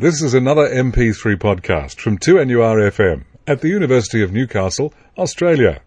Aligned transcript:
This 0.00 0.22
is 0.22 0.32
another 0.32 0.68
MP3 0.68 1.34
podcast 1.38 1.98
from 1.98 2.18
2NURFM 2.18 3.24
at 3.48 3.62
the 3.62 3.68
University 3.68 4.22
of 4.22 4.30
Newcastle, 4.30 4.94
Australia. 5.18 5.80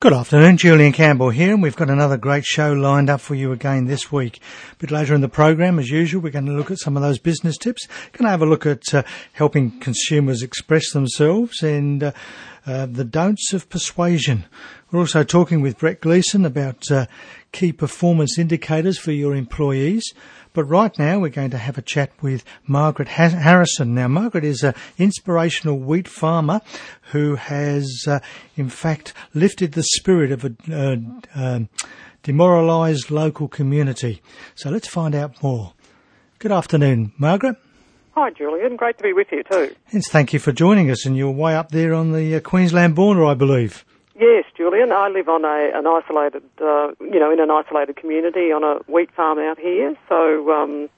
Good 0.00 0.12
afternoon, 0.12 0.58
Julian 0.58 0.92
Campbell 0.92 1.30
here, 1.30 1.54
and 1.54 1.60
we've 1.60 1.74
got 1.74 1.90
another 1.90 2.16
great 2.16 2.44
show 2.44 2.72
lined 2.72 3.10
up 3.10 3.20
for 3.20 3.34
you 3.34 3.50
again 3.50 3.86
this 3.86 4.12
week. 4.12 4.38
A 4.70 4.76
bit 4.76 4.92
later 4.92 5.12
in 5.12 5.22
the 5.22 5.28
program, 5.28 5.80
as 5.80 5.90
usual, 5.90 6.22
we're 6.22 6.30
going 6.30 6.46
to 6.46 6.52
look 6.52 6.70
at 6.70 6.78
some 6.78 6.96
of 6.96 7.02
those 7.02 7.18
business 7.18 7.58
tips. 7.58 7.88
Going 8.12 8.26
to 8.26 8.30
have 8.30 8.42
a 8.42 8.46
look 8.46 8.64
at 8.64 8.94
uh, 8.94 9.02
helping 9.32 9.80
consumers 9.80 10.40
express 10.40 10.92
themselves 10.92 11.60
and 11.60 12.04
uh, 12.04 12.12
uh, 12.64 12.86
the 12.86 13.04
don'ts 13.04 13.52
of 13.52 13.68
persuasion. 13.68 14.44
We're 14.92 15.00
also 15.00 15.24
talking 15.24 15.62
with 15.62 15.78
Brett 15.78 16.00
Gleeson 16.00 16.44
about 16.44 16.88
uh, 16.92 17.06
key 17.50 17.72
performance 17.72 18.38
indicators 18.38 19.00
for 19.00 19.10
your 19.10 19.34
employees. 19.34 20.04
But 20.58 20.64
right 20.64 20.98
now 20.98 21.20
we're 21.20 21.28
going 21.28 21.50
to 21.50 21.56
have 21.56 21.78
a 21.78 21.82
chat 21.82 22.10
with 22.20 22.42
Margaret 22.66 23.06
Harrison. 23.06 23.94
Now 23.94 24.08
Margaret 24.08 24.42
is 24.42 24.64
an 24.64 24.74
inspirational 24.98 25.78
wheat 25.78 26.08
farmer 26.08 26.62
who 27.12 27.36
has 27.36 28.06
uh, 28.08 28.18
in 28.56 28.68
fact 28.68 29.14
lifted 29.34 29.70
the 29.70 29.84
spirit 29.84 30.32
of 30.32 30.44
a 30.44 30.56
uh, 30.68 30.96
uh, 31.32 31.60
demoralised 32.24 33.08
local 33.08 33.46
community. 33.46 34.20
So 34.56 34.68
let's 34.68 34.88
find 34.88 35.14
out 35.14 35.40
more. 35.44 35.74
Good 36.40 36.50
afternoon, 36.50 37.12
Margaret. 37.18 37.54
Hi, 38.16 38.30
Julian. 38.30 38.74
Great 38.74 38.98
to 38.98 39.04
be 39.04 39.12
with 39.12 39.28
you 39.30 39.44
too. 39.44 39.76
Yes, 39.92 40.08
thank 40.08 40.32
you 40.32 40.40
for 40.40 40.50
joining 40.50 40.90
us. 40.90 41.06
And 41.06 41.16
you're 41.16 41.30
way 41.30 41.54
up 41.54 41.70
there 41.70 41.94
on 41.94 42.10
the 42.10 42.34
uh, 42.34 42.40
Queensland 42.40 42.96
border, 42.96 43.24
I 43.24 43.34
believe. 43.34 43.84
Yes, 44.18 44.44
Julian. 44.56 44.90
I 44.90 45.08
live 45.08 45.28
on 45.28 45.44
a 45.44 45.70
an 45.74 45.86
isolated, 45.86 46.42
uh, 46.60 46.88
you 47.00 47.20
know, 47.20 47.30
in 47.30 47.38
an 47.38 47.50
isolated 47.50 47.96
community 47.96 48.50
on 48.52 48.64
a 48.64 48.82
wheat 48.90 49.12
farm 49.12 49.38
out 49.38 49.60
here. 49.60 49.94
So, 50.08 50.50
um, 50.50 50.88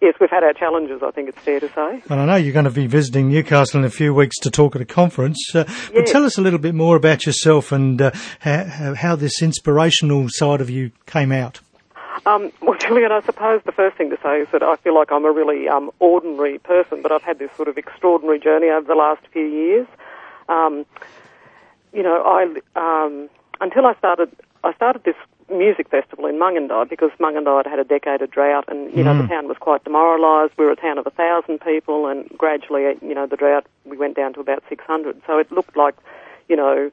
yes, 0.00 0.14
we've 0.20 0.30
had 0.30 0.44
our 0.44 0.52
challenges. 0.52 1.02
I 1.02 1.10
think 1.10 1.28
it's 1.28 1.38
fair 1.40 1.58
to 1.58 1.68
say. 1.70 2.02
And 2.08 2.20
I 2.20 2.24
know 2.24 2.36
you're 2.36 2.52
going 2.52 2.66
to 2.66 2.70
be 2.70 2.86
visiting 2.86 3.30
Newcastle 3.30 3.80
in 3.80 3.84
a 3.84 3.90
few 3.90 4.14
weeks 4.14 4.38
to 4.40 4.50
talk 4.50 4.76
at 4.76 4.82
a 4.82 4.84
conference. 4.84 5.38
Uh, 5.52 5.64
yes. 5.66 5.90
But 5.92 6.06
tell 6.06 6.24
us 6.24 6.38
a 6.38 6.40
little 6.40 6.60
bit 6.60 6.74
more 6.74 6.94
about 6.94 7.26
yourself 7.26 7.72
and 7.72 8.00
uh, 8.00 8.12
how, 8.38 8.94
how 8.94 9.16
this 9.16 9.42
inspirational 9.42 10.26
side 10.28 10.60
of 10.60 10.70
you 10.70 10.92
came 11.06 11.32
out. 11.32 11.60
Um, 12.26 12.52
well, 12.62 12.78
Julian, 12.78 13.10
I 13.10 13.22
suppose 13.22 13.60
the 13.64 13.72
first 13.72 13.96
thing 13.96 14.10
to 14.10 14.18
say 14.22 14.42
is 14.42 14.48
that 14.52 14.62
I 14.62 14.76
feel 14.76 14.94
like 14.94 15.10
I'm 15.10 15.24
a 15.24 15.32
really 15.32 15.68
um, 15.68 15.90
ordinary 15.98 16.58
person, 16.58 17.02
but 17.02 17.10
I've 17.10 17.24
had 17.24 17.40
this 17.40 17.50
sort 17.56 17.66
of 17.66 17.76
extraordinary 17.76 18.38
journey 18.38 18.68
over 18.68 18.86
the 18.86 18.94
last 18.94 19.26
few 19.32 19.46
years. 19.46 19.88
Um, 20.48 20.86
you 21.92 22.02
know, 22.02 22.22
I 22.22 22.42
um, 22.76 23.28
until 23.60 23.86
I 23.86 23.94
started, 23.94 24.30
I 24.64 24.72
started 24.74 25.04
this 25.04 25.16
music 25.50 25.88
festival 25.88 26.26
in 26.26 26.36
Mungindi 26.38 26.88
because 26.88 27.10
Mungindi 27.18 27.56
had 27.56 27.66
had 27.66 27.78
a 27.78 27.84
decade 27.84 28.22
of 28.22 28.30
drought, 28.30 28.64
and 28.68 28.94
you 28.94 29.02
know 29.02 29.16
the 29.16 29.24
mm. 29.24 29.28
town 29.28 29.48
was 29.48 29.56
quite 29.58 29.84
demoralised. 29.84 30.52
We 30.58 30.66
were 30.66 30.72
a 30.72 30.76
town 30.76 30.98
of 30.98 31.06
a 31.06 31.10
thousand 31.10 31.60
people, 31.60 32.06
and 32.06 32.28
gradually, 32.36 32.82
you 33.02 33.14
know, 33.14 33.26
the 33.26 33.36
drought 33.36 33.66
we 33.84 33.96
went 33.96 34.16
down 34.16 34.34
to 34.34 34.40
about 34.40 34.62
six 34.68 34.84
hundred. 34.84 35.20
So 35.26 35.38
it 35.38 35.50
looked 35.50 35.76
like, 35.76 35.96
you 36.48 36.56
know, 36.56 36.90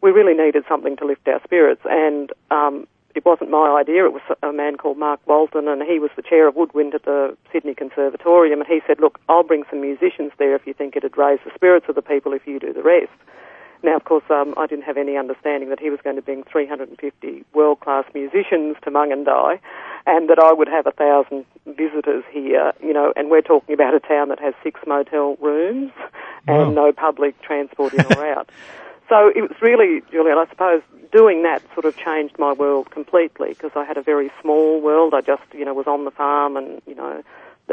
we 0.00 0.10
really 0.10 0.34
needed 0.34 0.64
something 0.68 0.96
to 0.96 1.04
lift 1.06 1.26
our 1.28 1.40
spirits, 1.44 1.82
and 1.84 2.32
um, 2.50 2.86
it 3.14 3.24
wasn't 3.24 3.50
my 3.50 3.78
idea. 3.78 4.04
It 4.04 4.12
was 4.12 4.22
a 4.42 4.52
man 4.52 4.76
called 4.76 4.98
Mark 4.98 5.20
Walton, 5.26 5.68
and 5.68 5.82
he 5.82 5.98
was 5.98 6.10
the 6.16 6.22
chair 6.22 6.48
of 6.48 6.56
Woodwind 6.56 6.94
at 6.94 7.04
the 7.04 7.36
Sydney 7.52 7.74
Conservatorium, 7.74 8.60
and 8.60 8.68
he 8.68 8.80
said, 8.86 9.00
"Look, 9.00 9.20
I'll 9.28 9.44
bring 9.44 9.64
some 9.70 9.80
musicians 9.80 10.32
there 10.38 10.54
if 10.54 10.66
you 10.66 10.74
think 10.74 10.96
it'd 10.96 11.16
raise 11.16 11.40
the 11.44 11.52
spirits 11.54 11.86
of 11.88 11.94
the 11.94 12.02
people 12.02 12.32
if 12.32 12.46
you 12.46 12.58
do 12.58 12.72
the 12.72 12.82
rest." 12.82 13.12
Now, 13.82 13.96
of 13.96 14.04
course, 14.04 14.24
um, 14.30 14.54
I 14.56 14.66
didn't 14.66 14.84
have 14.84 14.96
any 14.96 15.16
understanding 15.16 15.68
that 15.70 15.78
he 15.78 15.90
was 15.90 16.00
going 16.02 16.16
to 16.16 16.22
bring 16.22 16.42
350 16.44 17.44
world-class 17.54 18.04
musicians 18.12 18.76
to 18.82 18.90
Mungindi, 18.90 19.60
and 20.06 20.28
that 20.28 20.38
I 20.38 20.52
would 20.52 20.68
have 20.68 20.86
a 20.86 20.92
thousand 20.92 21.44
visitors 21.66 22.24
here. 22.30 22.72
You 22.82 22.92
know, 22.92 23.12
and 23.14 23.30
we're 23.30 23.42
talking 23.42 23.74
about 23.74 23.94
a 23.94 24.00
town 24.00 24.30
that 24.30 24.40
has 24.40 24.54
six 24.62 24.80
motel 24.86 25.36
rooms 25.40 25.92
and 26.46 26.74
wow. 26.74 26.86
no 26.86 26.92
public 26.92 27.40
transport 27.42 27.94
in 27.94 28.04
or 28.16 28.26
out. 28.26 28.50
So 29.08 29.32
it 29.34 29.40
was 29.40 29.56
really, 29.62 30.02
Julian, 30.10 30.36
I 30.36 30.46
suppose 30.50 30.82
doing 31.10 31.42
that 31.42 31.62
sort 31.72 31.86
of 31.86 31.96
changed 31.96 32.38
my 32.38 32.52
world 32.52 32.90
completely 32.90 33.50
because 33.50 33.70
I 33.74 33.84
had 33.84 33.96
a 33.96 34.02
very 34.02 34.30
small 34.42 34.80
world. 34.80 35.14
I 35.14 35.22
just, 35.22 35.42
you 35.54 35.64
know, 35.64 35.72
was 35.72 35.86
on 35.86 36.04
the 36.04 36.10
farm 36.10 36.56
and, 36.56 36.82
you 36.86 36.94
know, 36.94 37.22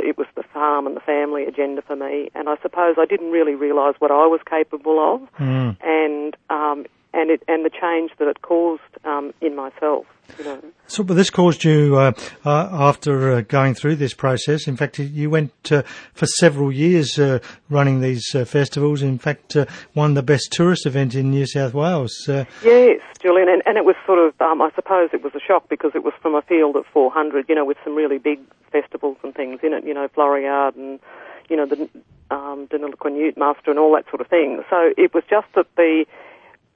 it 0.04 0.18
was 0.18 0.28
the 0.36 0.44
farm 0.54 0.88
and 0.88 0.96
the 0.96 1.02
family 1.02 1.46
agenda 1.46 1.82
for 1.82 1.96
me, 1.96 2.30
and 2.36 2.50
I 2.50 2.58
suppose 2.62 2.96
I 2.98 3.06
didn't 3.06 3.32
really 3.32 3.56
realise 3.56 3.96
what 4.00 4.12
I 4.12 4.28
was 4.28 4.42
capable 4.50 5.00
of, 5.00 5.22
mm. 5.40 5.78
and 5.82 6.36
um, 6.50 6.86
and 7.16 7.32
it 7.32 7.44
and 7.48 7.66
the 7.66 7.70
change 7.70 8.12
that 8.20 8.28
it 8.28 8.42
caused 8.42 8.82
um, 9.06 9.34
in 9.42 9.56
myself. 9.56 10.06
You 10.40 10.46
know. 10.46 10.62
So, 10.88 11.04
but 11.04 11.14
this 11.14 11.30
caused 11.30 11.64
you 11.64 11.98
uh, 11.98 12.12
uh, 12.44 12.70
after 12.72 13.32
uh, 13.32 13.42
going 13.42 13.76
through 13.76 13.98
this 13.98 14.14
process. 14.14 14.68
In 14.68 14.76
fact, 14.76 14.98
you 14.98 15.30
went 15.30 15.54
uh, 15.72 15.84
for 16.14 16.26
several 16.26 16.72
years 16.72 17.20
uh, 17.20 17.40
running 17.70 18.02
these 18.02 18.34
uh, 18.34 18.44
festivals. 18.44 19.02
In 19.02 19.20
fact, 19.20 19.56
won 19.94 20.16
the 20.16 20.24
best 20.24 20.52
tourist 20.52 20.86
event 20.86 21.14
in 21.14 21.30
New 21.30 21.46
South 21.46 21.74
Wales. 21.74 22.16
yes, 22.28 23.02
Julian, 23.22 23.50
and, 23.50 23.62
and, 23.66 23.78
it 23.78 23.86
was 23.86 23.96
sort 24.06 24.20
of, 24.20 24.40
um, 24.42 24.62
I 24.62 24.72
suppose, 24.76 25.10
it 25.14 25.24
was 25.24 25.34
a 25.36 25.40
shock 25.40 25.70
because 25.70 25.92
it 25.94 26.04
was 26.04 26.14
from 26.22 26.36
a 26.36 26.42
field 26.42 26.76
of 26.76 26.86
400. 26.88 27.48
You 27.48 27.56
know, 27.56 27.66
with 27.66 27.78
some 27.84 27.96
really 27.96 28.18
big 28.18 28.40
festivals 28.72 29.18
and 29.24 29.34
things 29.34 29.60
in 29.64 29.74
it. 29.74 29.86
You 29.86 29.94
know, 29.94 30.08
Floriade 30.08 30.76
and 30.76 31.00
you 31.50 31.56
know 31.56 31.66
the 31.66 31.88
um, 32.32 32.68
Deniliquin 32.68 33.38
Muster 33.38 33.70
and 33.70 33.80
all 33.80 33.94
that 33.96 34.06
sort 34.10 34.22
of 34.22 34.28
thing. 34.28 34.64
So 34.70 34.92
it 34.98 35.14
was 35.14 35.24
just 35.30 35.48
that 35.56 35.68
the 35.76 36.06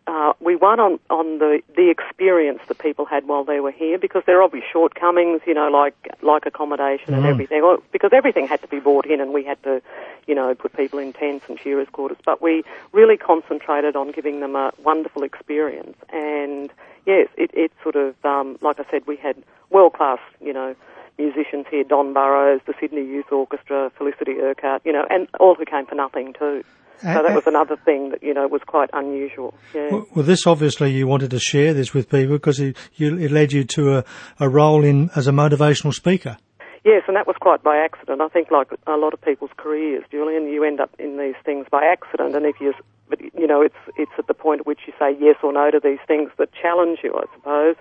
uh, 0.09 0.33
we 0.39 0.55
won 0.55 0.79
on, 0.79 0.99
on 1.11 1.37
the, 1.37 1.61
the 1.75 1.91
experience 1.91 2.59
that 2.67 2.79
people 2.79 3.05
had 3.05 3.27
while 3.27 3.43
they 3.43 3.59
were 3.59 3.71
here 3.71 3.99
because 3.99 4.23
there 4.25 4.39
are 4.39 4.41
obvious 4.41 4.65
shortcomings, 4.73 5.39
you 5.45 5.53
know, 5.53 5.69
like 5.69 5.93
like 6.23 6.47
accommodation 6.47 7.13
mm. 7.13 7.17
and 7.17 7.27
everything. 7.27 7.61
Well, 7.61 7.77
because 7.91 8.09
everything 8.11 8.47
had 8.47 8.59
to 8.63 8.67
be 8.67 8.79
brought 8.79 9.05
in 9.05 9.21
and 9.21 9.31
we 9.31 9.43
had 9.43 9.61
to, 9.63 9.83
you 10.25 10.33
know, 10.33 10.55
put 10.55 10.75
people 10.75 10.97
in 10.97 11.13
tents 11.13 11.45
and 11.47 11.59
shearers' 11.59 11.87
quarters. 11.91 12.17
But 12.25 12.41
we 12.41 12.63
really 12.91 13.17
concentrated 13.17 13.95
on 13.95 14.11
giving 14.11 14.39
them 14.39 14.55
a 14.55 14.71
wonderful 14.83 15.21
experience. 15.21 15.95
And 16.11 16.71
yes, 17.05 17.27
it, 17.37 17.51
it 17.53 17.71
sort 17.83 17.95
of, 17.95 18.15
um, 18.25 18.57
like 18.61 18.79
I 18.79 18.85
said, 18.89 19.05
we 19.05 19.15
had 19.15 19.35
world 19.69 19.93
class, 19.93 20.19
you 20.41 20.53
know, 20.53 20.75
musicians 21.19 21.67
here, 21.69 21.83
Don 21.83 22.15
Burrows, 22.15 22.61
the 22.65 22.73
Sydney 22.79 23.05
Youth 23.05 23.31
Orchestra, 23.31 23.91
Felicity 23.95 24.39
Urquhart, 24.39 24.81
you 24.85 24.91
know, 24.91 25.05
and 25.07 25.27
all 25.39 25.53
who 25.53 25.65
came 25.65 25.85
for 25.85 25.93
nothing 25.93 26.33
too. 26.33 26.63
So 27.01 27.23
that 27.23 27.33
was 27.33 27.47
another 27.47 27.77
thing 27.77 28.09
that 28.09 28.21
you 28.21 28.33
know 28.33 28.47
was 28.47 28.61
quite 28.65 28.89
unusual. 28.93 29.53
Yeah. 29.73 29.89
Well, 29.91 30.05
well, 30.15 30.25
this 30.25 30.45
obviously 30.45 30.91
you 30.91 31.07
wanted 31.07 31.31
to 31.31 31.39
share 31.39 31.73
this 31.73 31.93
with 31.93 32.09
people 32.09 32.35
because 32.35 32.59
it, 32.59 32.75
you, 32.95 33.17
it 33.17 33.31
led 33.31 33.53
you 33.53 33.63
to 33.63 33.97
a, 33.97 34.03
a 34.39 34.49
role 34.49 34.83
in 34.83 35.09
as 35.15 35.27
a 35.27 35.31
motivational 35.31 35.93
speaker. 35.93 36.37
Yes, 36.85 37.03
and 37.07 37.15
that 37.17 37.27
was 37.27 37.35
quite 37.39 37.61
by 37.61 37.77
accident. 37.77 38.21
I 38.21 38.29
think, 38.29 38.51
like 38.51 38.69
a 38.87 38.95
lot 38.95 39.13
of 39.13 39.21
people's 39.21 39.51
careers, 39.57 40.03
Julian, 40.11 40.47
you 40.47 40.63
end 40.63 40.79
up 40.79 40.91
in 40.97 41.17
these 41.17 41.35
things 41.43 41.67
by 41.69 41.83
accident, 41.85 42.35
and 42.35 42.45
if 42.45 42.55
you, 42.61 42.73
but 43.09 43.19
you 43.21 43.47
know, 43.47 43.61
it's 43.61 43.75
it's 43.97 44.11
at 44.17 44.27
the 44.27 44.33
point 44.33 44.61
at 44.61 44.67
which 44.67 44.79
you 44.87 44.93
say 44.97 45.15
yes 45.19 45.35
or 45.43 45.51
no 45.51 45.71
to 45.71 45.79
these 45.83 45.99
things 46.07 46.31
that 46.37 46.49
challenge 46.53 46.99
you, 47.03 47.13
I 47.15 47.25
suppose. 47.35 47.75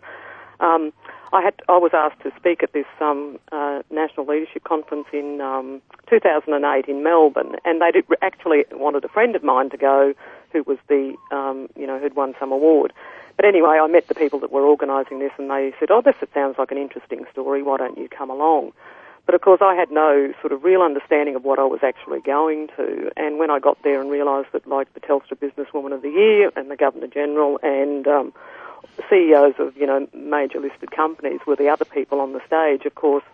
Um, 0.60 0.92
I 1.32 1.42
had 1.42 1.54
I 1.68 1.76
was 1.76 1.92
asked 1.92 2.20
to 2.22 2.32
speak 2.36 2.62
at 2.62 2.72
this 2.72 2.86
um, 3.00 3.38
uh, 3.52 3.82
national 3.90 4.26
leadership 4.26 4.64
conference 4.64 5.06
in 5.12 5.40
um, 5.40 5.82
2008 6.08 6.86
in 6.86 7.02
Melbourne, 7.02 7.56
and 7.64 7.82
they 7.82 7.90
did, 7.90 8.06
actually 8.22 8.64
wanted 8.72 9.04
a 9.04 9.08
friend 9.08 9.36
of 9.36 9.42
mine 9.42 9.70
to 9.70 9.76
go, 9.76 10.14
who 10.52 10.62
was 10.62 10.78
the 10.88 11.14
um, 11.30 11.68
you 11.76 11.86
know 11.86 11.98
who'd 11.98 12.16
won 12.16 12.34
some 12.40 12.52
award. 12.52 12.92
But 13.36 13.44
anyway, 13.44 13.78
I 13.80 13.86
met 13.86 14.08
the 14.08 14.14
people 14.14 14.40
that 14.40 14.50
were 14.50 14.64
organising 14.64 15.18
this, 15.18 15.32
and 15.38 15.50
they 15.50 15.74
said, 15.78 15.90
"Oh, 15.90 16.00
this 16.00 16.16
it 16.22 16.30
sounds 16.32 16.56
like 16.58 16.70
an 16.70 16.78
interesting 16.78 17.24
story. 17.30 17.62
Why 17.62 17.76
don't 17.76 17.98
you 17.98 18.08
come 18.08 18.30
along?" 18.30 18.72
But 19.26 19.34
of 19.34 19.42
course, 19.42 19.60
I 19.62 19.74
had 19.74 19.90
no 19.90 20.32
sort 20.40 20.54
of 20.54 20.64
real 20.64 20.80
understanding 20.80 21.36
of 21.36 21.44
what 21.44 21.58
I 21.58 21.64
was 21.64 21.80
actually 21.82 22.20
going 22.20 22.68
to. 22.78 23.10
And 23.14 23.38
when 23.38 23.50
I 23.50 23.58
got 23.58 23.76
there 23.82 24.00
and 24.00 24.10
realised 24.10 24.48
that, 24.52 24.66
like 24.66 24.92
the 24.94 25.00
Telstra 25.00 25.36
Businesswoman 25.36 25.92
of 25.92 26.00
the 26.00 26.08
Year 26.08 26.50
and 26.56 26.70
the 26.70 26.76
Governor 26.76 27.08
General 27.08 27.60
and 27.62 28.08
um, 28.08 28.32
CEOs 29.08 29.54
of 29.58 29.76
you 29.76 29.86
know 29.86 30.06
major 30.12 30.60
listed 30.60 30.90
companies 30.90 31.40
were 31.46 31.56
the 31.56 31.68
other 31.68 31.84
people 31.84 32.20
on 32.20 32.32
the 32.32 32.40
stage. 32.46 32.84
Of 32.86 32.94
course, 32.94 33.24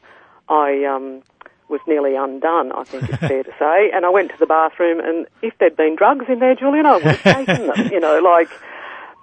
I 0.48 0.84
um, 0.84 1.22
was 1.68 1.80
nearly 1.86 2.16
undone. 2.16 2.72
I 2.72 2.84
think 2.84 3.08
it's 3.08 3.18
fair 3.18 3.42
to 3.42 3.50
say. 3.58 3.90
And 3.92 4.04
I 4.04 4.10
went 4.10 4.30
to 4.30 4.38
the 4.38 4.46
bathroom, 4.46 5.00
and 5.00 5.26
if 5.42 5.54
there'd 5.58 5.76
been 5.76 5.96
drugs 5.96 6.26
in 6.28 6.38
there, 6.38 6.54
Julian, 6.54 6.86
I 6.86 6.94
would 6.94 7.02
have 7.04 7.22
taken 7.22 7.66
them. 7.66 7.92
You 7.92 8.00
know, 8.00 8.18
like. 8.24 8.48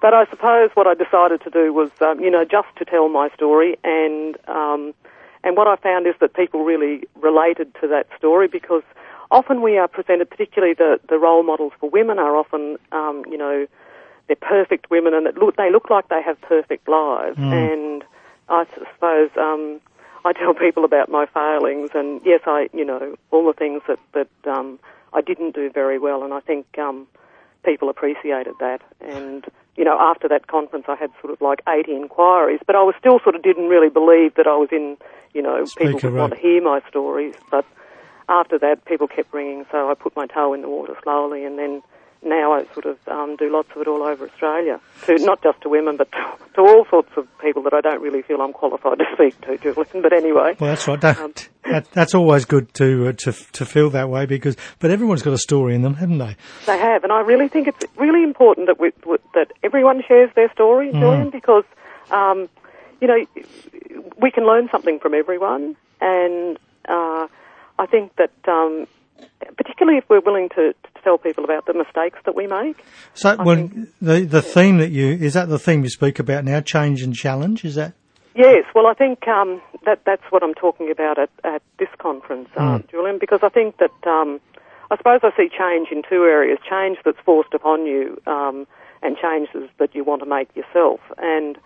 But 0.02 0.16
I 0.16 0.26
suppose 0.32 0.72
what 0.74 0.88
I 0.88 0.96
decided 0.96 1.42
to 1.44 1.52
do 1.52 1.72
was, 1.72 1.92
um, 2.02 2.20
you 2.22 2.32
know, 2.32 2.44
just 2.44 2.70
to 2.78 2.86
tell 2.86 3.08
my 3.08 3.30
story, 3.36 3.78
and 3.84 4.36
um, 4.48 4.96
and 5.44 5.56
what 5.56 5.68
I 5.68 5.76
found 5.76 6.08
is 6.08 6.16
that 6.22 6.34
people 6.34 6.64
really 6.64 7.04
related 7.22 7.72
to 7.82 7.88
that 7.90 8.08
story 8.18 8.48
because 8.48 8.82
often 9.30 9.62
we 9.62 9.78
are 9.78 9.88
presented, 9.88 10.28
particularly 10.28 10.74
the 10.74 11.00
the 11.08 11.20
role 11.20 11.44
models 11.44 11.74
for 11.80 11.88
women 11.88 12.18
are 12.18 12.36
often, 12.36 12.78
um, 12.92 13.24
you 13.30 13.38
know 13.38 13.68
they're 14.32 14.50
perfect 14.50 14.90
women 14.90 15.14
and 15.14 15.28
look, 15.38 15.58
they 15.58 15.70
look 15.70 15.90
like 15.90 16.08
they 16.08 16.22
have 16.22 16.40
perfect 16.42 16.88
lives. 16.88 17.38
Mm. 17.38 17.74
And 17.74 18.04
I 18.48 18.66
suppose 18.74 19.30
um, 19.38 19.82
I 20.24 20.32
tell 20.32 20.54
people 20.54 20.86
about 20.86 21.10
my 21.10 21.26
failings, 21.26 21.90
and 21.94 22.22
yes, 22.24 22.42
I 22.46 22.70
you 22.74 22.86
know 22.86 23.18
all 23.32 23.46
the 23.46 23.54
things 23.54 23.82
that 23.90 24.00
that 24.14 24.50
um, 24.50 24.80
I 25.12 25.20
didn't 25.20 25.54
do 25.54 25.70
very 25.70 26.00
well, 26.00 26.24
and 26.24 26.34
I 26.34 26.40
think 26.40 26.66
um, 26.78 27.08
people 27.66 27.90
appreciated 27.90 28.54
that. 28.62 28.82
And 29.02 29.46
you 29.76 29.84
know, 29.84 29.98
after 30.00 30.30
that 30.30 30.48
conference, 30.48 30.86
I 30.88 30.96
had 30.96 31.10
sort 31.20 31.34
of 31.34 31.42
like 31.42 31.62
80 31.68 31.94
inquiries, 31.94 32.60
but 32.66 32.76
I 32.78 32.84
was 32.84 32.96
still 33.00 33.20
sort 33.20 33.36
of 33.36 33.42
didn't 33.42 33.68
really 33.68 33.90
believe 33.90 34.36
that 34.36 34.48
I 34.48 34.56
was 34.56 34.70
in, 34.72 34.98
you 35.34 35.42
know, 35.42 35.66
Speaker 35.66 35.94
people 35.94 36.10
would 36.12 36.16
right. 36.16 36.22
want 36.22 36.34
to 36.36 36.40
hear 36.40 36.62
my 36.62 36.82
stories, 36.90 37.36
but 37.50 37.66
after 38.30 38.58
that, 38.60 38.86
people 38.86 39.08
kept 39.08 39.34
ringing, 39.34 39.66
so 39.72 39.90
I 39.90 39.94
put 39.94 40.16
my 40.16 40.28
toe 40.28 40.54
in 40.54 40.62
the 40.62 40.70
water 40.70 40.96
slowly, 41.04 41.44
and 41.44 41.58
then 41.58 41.82
now 42.24 42.54
I 42.54 42.66
sort 42.74 42.86
of 42.86 42.98
um, 43.08 43.36
do 43.36 43.52
lots 43.52 43.70
of 43.76 43.82
it 43.82 43.88
all 43.88 44.04
over 44.04 44.28
Australia, 44.28 44.80
to 45.06 45.16
not 45.26 45.42
just 45.42 45.62
to 45.62 45.70
women, 45.70 45.98
but 45.98 46.12
to, 46.12 46.54
to, 46.56 46.62
all 46.62 46.86
sorts 46.90 47.10
of 47.18 47.28
people 47.40 47.64
that 47.64 47.74
I 47.74 47.82
don't 47.82 48.02
really 48.02 48.22
feel 48.22 48.42
I'm 48.42 48.54
qualified 48.54 49.00
to 49.00 49.06
speak 49.14 49.40
to, 49.42 49.58
Julian. 49.58 50.02
But 50.02 50.14
anyway, 50.14 50.56
well, 50.60 50.70
that's 50.70 50.88
right. 50.88 51.04
Um, 51.04 51.34
that, 51.64 51.90
that's 51.92 52.14
always 52.14 52.46
good 52.46 52.74
to 52.76 53.10
uh, 53.10 53.12
to 53.14 53.32
to 53.32 53.66
feel 53.66 53.90
that 53.92 54.10
way 54.10 54.26
because, 54.26 54.56
but 54.80 54.92
everyone's 54.92 55.24
got 55.24 55.34
a 55.34 55.40
story 55.40 55.74
in 55.74 55.82
them, 55.82 55.96
haven't 55.96 56.20
they? 56.20 56.36
They 56.66 56.78
have, 56.78 57.04
and 57.04 57.12
I 57.12 57.22
really 57.22 57.48
think 57.48 57.68
it's 57.68 57.86
really 57.98 58.24
important 58.24 58.68
that 58.68 58.80
we, 58.80 58.92
that 59.34 59.52
everyone 59.64 60.04
shares 60.08 60.30
their 60.36 60.52
story, 60.52 60.92
mm. 60.92 61.00
Julian, 61.00 61.30
because 61.32 61.66
um, 62.12 62.50
you 63.00 63.08
know 63.08 64.04
we 64.20 64.32
can 64.32 64.46
learn 64.46 64.70
something 64.72 65.00
from 65.00 65.16
everyone, 65.16 65.76
and 66.00 66.58
uh, 66.88 67.28
I 67.80 67.86
think 67.90 68.16
that. 68.18 68.32
Particularly 69.58 69.98
if 69.98 70.06
we're 70.10 70.22
willing 70.22 70.50
to, 70.50 70.74
to, 70.74 71.02
tell 71.04 71.18
people 71.18 71.44
about 71.44 71.66
the 71.66 71.74
mistakes 71.74 72.20
that 72.26 72.36
we 72.36 72.46
make. 72.46 72.78
So, 73.16 73.36
well, 73.44 73.70
the 74.02 74.22
the 74.22 74.42
theme 74.42 74.78
that 74.78 74.90
you 74.90 75.14
is 75.14 75.34
that 75.34 75.50
the 75.50 75.58
theme 75.60 75.84
you 75.84 75.90
speak 75.90 76.20
about 76.20 76.46
now, 76.46 76.62
change 76.62 77.02
and 77.02 77.16
challenge, 77.16 77.66
is 77.66 77.76
that? 77.76 77.94
Yes, 78.36 78.66
well, 78.74 78.88
I 78.88 78.94
think 78.94 79.28
um, 79.28 79.62
that 79.86 80.02
that's 80.06 80.24
what 80.30 80.44
I'm 80.44 80.54
talking 80.54 80.90
about 80.90 81.20
at, 81.20 81.30
at 81.44 81.62
this 81.80 81.90
conference, 81.98 82.50
uh, 82.56 82.78
mm. 82.78 82.90
Julian, 82.90 83.18
because 83.20 83.40
I 83.44 83.50
think 83.50 83.78
that 83.78 83.92
um, 84.08 84.40
I 84.90 84.98
suppose 84.98 85.20
I 85.24 85.32
see 85.36 85.50
change 85.50 85.90
in 85.92 86.02
two 86.08 86.24
areas: 86.24 86.60
change 86.70 87.00
that's 87.04 87.20
forced 87.26 87.54
upon 87.54 87.86
you, 87.86 88.22
um, 88.28 88.68
and 89.02 89.18
changes 89.18 89.70
that 89.80 89.94
you 89.96 90.04
want 90.04 90.22
to 90.22 90.30
make 90.30 90.56
yourself, 90.56 91.00
and 91.18 91.58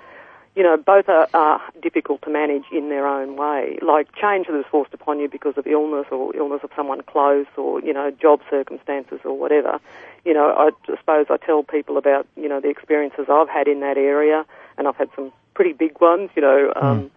you 0.56 0.63
know, 0.63 0.78
both 0.78 1.10
are, 1.10 1.28
are, 1.34 1.62
difficult 1.81 2.22
to 2.24 2.30
manage 2.30 2.63
in 2.72 2.90
their 2.90 3.06
own 3.06 3.36
way. 3.36 3.78
Like 3.81 4.07
change 4.16 4.48
that 4.48 4.57
is 4.57 4.66
forced 4.72 4.94
upon 4.94 5.19
you 5.19 5.28
because 5.28 5.57
of 5.57 5.68
illness 5.68 6.07
or 6.12 6.36
illness 6.36 6.62
of 6.63 6.72
someone 6.75 7.02
close 7.04 7.46
or, 7.57 7.81
you 7.81 7.94
know, 7.94 8.10
job 8.12 8.42
circumstances 8.50 9.19
or 9.25 9.38
whatever. 9.38 9.80
You 10.24 10.34
know, 10.34 10.54
I 10.57 10.72
suppose 10.96 11.28
I 11.30 11.38
tell 11.38 11.62
people 11.63 11.98
about, 11.98 12.25
you 12.36 12.48
know, 12.48 12.62
the 12.62 12.69
experiences 12.69 13.25
I've 13.30 13.50
had 13.50 13.68
in 13.68 13.81
that 13.81 13.98
area 13.98 14.46
and 14.78 14.88
I've 14.88 14.96
had 14.96 15.10
some 15.16 15.31
pretty 15.54 15.74
big 15.74 16.00
ones, 16.00 16.30
you 16.36 16.42
know, 16.42 16.72
hmm. 16.75 16.86
um, 16.86 17.12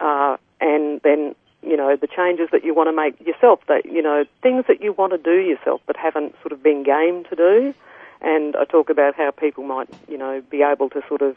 uh, 0.00 0.36
and 0.60 1.00
then, 1.02 1.34
you 1.62 1.76
know, 1.76 1.96
the 1.96 2.08
changes 2.08 2.48
that 2.52 2.64
you 2.64 2.74
want 2.74 2.88
to 2.88 2.92
make 2.92 3.18
yourself, 3.20 3.60
that, 3.68 3.86
you 3.86 4.02
know, 4.02 4.24
things 4.42 4.64
that 4.66 4.82
you 4.82 4.92
want 4.92 5.12
to 5.12 5.18
do 5.18 5.38
yourself 5.38 5.80
but 5.86 5.96
haven't 5.96 6.34
sort 6.42 6.52
of 6.52 6.62
been 6.62 6.82
game 6.82 7.24
to 7.24 7.36
do. 7.36 7.74
And 8.20 8.56
I 8.56 8.64
talk 8.64 8.90
about 8.90 9.14
how 9.14 9.30
people 9.30 9.64
might, 9.64 9.88
you 10.08 10.18
know, 10.18 10.42
be 10.50 10.62
able 10.62 10.90
to 10.90 11.02
sort 11.08 11.22
of 11.22 11.36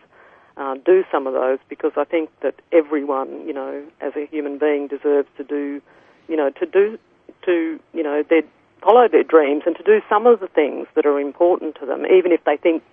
uh, 0.58 0.76
do 0.86 1.04
some 1.12 1.28
of 1.28 1.34
those 1.34 1.60
because 1.70 1.94
I 1.98 2.04
think 2.04 2.30
that 2.42 2.56
everyone, 2.72 3.48
you 3.48 3.54
know, 3.54 3.84
as 4.02 4.14
a 4.16 4.26
human 4.26 4.58
being 4.58 4.88
deserves 4.88 5.28
to 5.38 5.44
do, 5.44 5.82
you 6.28 6.38
know, 6.38 6.50
to 6.52 6.66
do, 6.66 6.98
to, 7.46 7.80
you 7.94 8.04
know, 8.04 8.24
their, 8.30 8.44
follow 8.82 9.08
their 9.08 9.24
dreams 9.24 9.64
and 9.66 9.76
to 9.76 9.84
do 9.84 10.02
some 10.10 10.28
of 10.28 10.40
the 10.40 10.48
things 10.48 10.88
that 10.96 11.06
are 11.06 11.20
important 11.20 11.76
to 11.80 11.86
them, 11.86 12.06
even 12.06 12.32
if 12.32 12.44
they 12.44 12.58
think, 12.58 12.84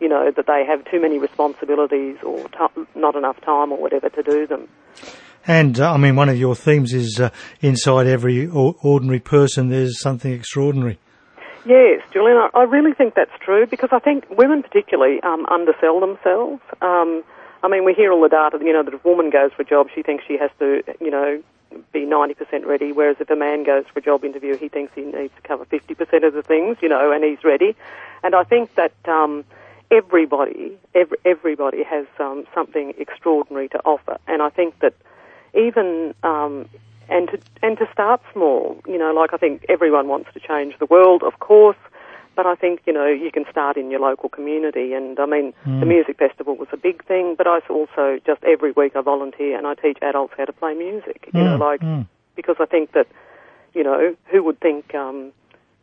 you 0.00 0.08
know, 0.08 0.30
that 0.34 0.46
they 0.46 0.64
have 0.66 0.84
too 0.90 1.00
many 1.00 1.18
responsibilities 1.18 2.16
or 2.24 2.48
t- 2.48 2.86
not 2.94 3.16
enough 3.16 3.40
time 3.42 3.70
or 3.72 3.78
whatever 3.78 4.08
to 4.08 4.22
do 4.22 4.46
them. 4.46 4.68
And 5.46 5.78
uh, 5.80 5.92
I 5.92 5.96
mean, 5.96 6.16
one 6.16 6.28
of 6.28 6.38
your 6.38 6.54
themes 6.54 6.92
is 6.92 7.20
uh, 7.20 7.30
inside 7.60 8.06
every 8.06 8.46
ordinary 8.46 9.20
person, 9.20 9.68
there's 9.68 10.00
something 10.00 10.32
extraordinary. 10.32 10.98
Yes, 11.64 12.02
Julian, 12.12 12.48
I, 12.54 12.62
really 12.62 12.94
think 12.94 13.14
that's 13.14 13.36
true 13.40 13.66
because 13.66 13.90
I 13.92 13.98
think 13.98 14.24
women 14.30 14.62
particularly 14.62 15.20
um, 15.22 15.44
undersell 15.46 16.00
themselves. 16.00 16.62
Um, 16.80 17.22
I 17.62 17.68
mean, 17.68 17.84
we 17.84 17.92
hear 17.92 18.12
all 18.12 18.22
the 18.22 18.28
data, 18.28 18.58
you 18.64 18.72
know, 18.72 18.82
that 18.82 18.94
if 18.94 19.04
a 19.04 19.08
woman 19.08 19.28
goes 19.28 19.52
for 19.52 19.62
a 19.62 19.64
job, 19.64 19.88
she 19.94 20.02
thinks 20.02 20.24
she 20.26 20.38
has 20.38 20.50
to, 20.58 20.82
you 21.00 21.10
know, 21.10 21.42
be 21.92 22.00
90% 22.00 22.66
ready, 22.66 22.92
whereas 22.92 23.16
if 23.20 23.30
a 23.30 23.36
man 23.36 23.64
goes 23.64 23.84
for 23.92 23.98
a 23.98 24.02
job 24.02 24.24
interview, 24.24 24.56
he 24.56 24.68
thinks 24.68 24.92
he 24.94 25.02
needs 25.02 25.34
to 25.36 25.42
cover 25.42 25.64
50% 25.66 26.26
of 26.26 26.32
the 26.32 26.42
things, 26.42 26.78
you 26.80 26.88
know, 26.88 27.12
and 27.12 27.22
he's 27.22 27.44
ready. 27.44 27.76
And 28.22 28.34
I 28.34 28.44
think 28.44 28.74
that 28.76 28.92
um, 29.06 29.44
everybody, 29.90 30.78
every, 30.94 31.18
everybody 31.24 31.82
has 31.82 32.06
um, 32.18 32.46
something 32.54 32.94
extraordinary 32.98 33.68
to 33.68 33.80
offer. 33.84 34.18
And 34.26 34.42
I 34.42 34.48
think 34.48 34.78
that 34.80 34.94
even 35.54 36.14
um, 36.22 36.68
and 37.08 37.28
to 37.28 37.38
and 37.62 37.78
to 37.78 37.88
start 37.92 38.20
small. 38.32 38.80
You 38.86 38.98
know, 38.98 39.12
like 39.12 39.32
I 39.32 39.36
think 39.36 39.66
everyone 39.68 40.08
wants 40.08 40.32
to 40.34 40.40
change 40.40 40.78
the 40.78 40.86
world, 40.86 41.22
of 41.22 41.38
course, 41.40 41.76
but 42.36 42.46
I 42.46 42.54
think 42.54 42.80
you 42.86 42.92
know 42.92 43.06
you 43.06 43.30
can 43.32 43.44
start 43.50 43.76
in 43.76 43.90
your 43.90 44.00
local 44.00 44.28
community. 44.28 44.92
And 44.94 45.18
I 45.18 45.26
mean, 45.26 45.52
mm. 45.66 45.80
the 45.80 45.86
music 45.86 46.18
festival 46.18 46.56
was 46.56 46.68
a 46.72 46.76
big 46.76 47.04
thing, 47.04 47.34
but 47.36 47.46
I 47.46 47.60
also 47.68 48.18
just 48.24 48.42
every 48.44 48.72
week 48.72 48.96
I 48.96 49.00
volunteer 49.00 49.56
and 49.56 49.66
I 49.66 49.74
teach 49.74 49.98
adults 50.02 50.34
how 50.36 50.44
to 50.44 50.52
play 50.52 50.74
music. 50.74 51.28
You 51.34 51.40
mm. 51.40 51.44
know, 51.44 51.56
like 51.56 51.80
mm. 51.80 52.06
because 52.36 52.56
I 52.60 52.66
think 52.66 52.92
that 52.92 53.06
you 53.74 53.82
know 53.84 54.14
who 54.26 54.42
would 54.44 54.60
think. 54.60 54.94
Um, 54.94 55.32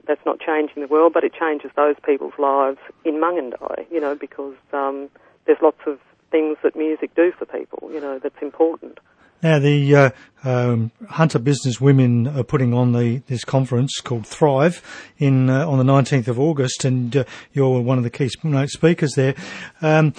that's 0.08 0.26
not 0.26 0.40
changing 0.40 0.82
the 0.82 0.88
world, 0.88 1.12
but 1.12 1.26
it 1.26 1.34
changes 1.34 1.70
those 1.76 1.96
people's 2.04 2.32
lives 2.40 2.80
in 3.04 3.16
Mungindi, 3.16 3.92
you 3.92 4.00
know, 4.00 4.16
because 4.16 4.56
um, 4.72 5.10
there's 5.46 5.58
lots 5.62 5.82
of 5.86 6.00
things 6.32 6.58
that 6.64 6.76
music 6.76 7.14
do 7.16 7.32
for 7.32 7.46
people, 7.46 7.90
you 7.92 8.00
know, 8.00 8.20
that's 8.20 8.42
important. 8.42 9.00
Now, 9.44 9.60
the 9.60 9.96
uh, 9.96 10.10
um, 10.44 10.92
Hunter 11.10 11.38
Business 11.38 11.80
Women 11.80 12.28
are 12.28 12.44
putting 12.44 12.74
on 12.74 12.94
the 12.94 13.20
this 13.28 13.44
conference 13.44 14.00
called 14.02 14.26
Thrive 14.26 14.82
in 15.18 15.50
uh, 15.50 15.68
on 15.68 15.78
the 15.78 15.84
19th 15.84 16.28
of 16.28 16.40
August, 16.40 16.86
and 16.86 17.16
uh, 17.16 17.24
you're 17.54 17.82
one 17.82 17.98
of 17.98 18.04
the 18.04 18.10
key 18.10 18.30
speakers 18.30 19.14
there. 19.14 19.36
Um, 19.82 20.14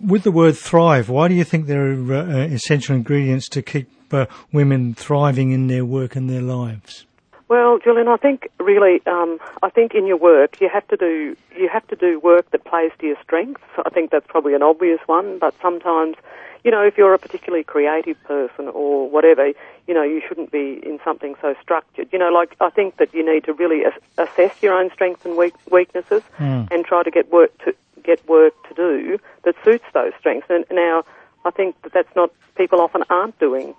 with 0.00 0.24
the 0.24 0.30
word 0.30 0.56
thrive, 0.56 1.08
why 1.08 1.28
do 1.28 1.34
you 1.34 1.44
think 1.44 1.66
there 1.66 1.90
are 1.90 2.14
uh, 2.14 2.46
essential 2.46 2.94
ingredients 2.94 3.48
to 3.50 3.62
keep 3.62 3.88
uh, 4.12 4.26
women 4.52 4.94
thriving 4.94 5.52
in 5.52 5.68
their 5.68 5.84
work 5.84 6.14
and 6.14 6.28
their 6.28 6.42
lives? 6.42 7.06
Well, 7.48 7.78
Julian, 7.78 8.08
I 8.08 8.18
think 8.18 8.50
really, 8.60 9.00
um, 9.06 9.38
I 9.62 9.70
think 9.70 9.94
in 9.94 10.06
your 10.06 10.18
work 10.18 10.60
you 10.60 10.68
have 10.68 10.86
to 10.88 10.96
do 10.98 11.34
you 11.56 11.70
have 11.72 11.86
to 11.88 11.96
do 11.96 12.20
work 12.20 12.50
that 12.50 12.64
plays 12.64 12.92
to 12.98 13.06
your 13.06 13.16
strengths. 13.22 13.62
I 13.78 13.88
think 13.88 14.10
that's 14.10 14.26
probably 14.26 14.52
an 14.54 14.62
obvious 14.62 15.00
one, 15.06 15.38
but 15.38 15.54
sometimes 15.62 16.16
you 16.64 16.70
know, 16.70 16.82
if 16.84 16.98
you're 16.98 17.14
a 17.14 17.18
particularly 17.18 17.64
creative 17.64 18.22
person 18.24 18.68
or 18.68 19.08
whatever, 19.08 19.52
you 19.86 19.94
know, 19.94 20.02
you 20.02 20.20
shouldn't 20.26 20.50
be 20.50 20.80
in 20.82 20.98
something 21.04 21.34
so 21.40 21.54
structured. 21.62 22.08
You 22.12 22.18
know, 22.18 22.30
like 22.30 22.54
I 22.60 22.70
think 22.70 22.96
that 22.96 23.14
you 23.14 23.24
need 23.24 23.44
to 23.44 23.52
really 23.52 23.84
as- 23.84 23.92
assess 24.18 24.62
your 24.62 24.74
own 24.74 24.90
strengths 24.92 25.24
and 25.24 25.36
weak- 25.36 25.54
weaknesses 25.70 26.22
mm. 26.38 26.70
and 26.70 26.84
try 26.84 27.02
to 27.02 27.10
get 27.10 27.30
work 27.32 27.56
to 27.64 27.74
get 28.02 28.26
work 28.28 28.54
to 28.68 28.74
do 28.74 29.18
that 29.44 29.54
suits 29.64 29.84
those 29.92 30.12
strengths. 30.18 30.48
And 30.50 30.64
now, 30.70 31.04
I 31.44 31.50
think 31.50 31.80
that 31.82 31.92
that's 31.92 32.14
not 32.16 32.30
people 32.56 32.80
often 32.80 33.02
aren't 33.08 33.38
doing 33.38 33.74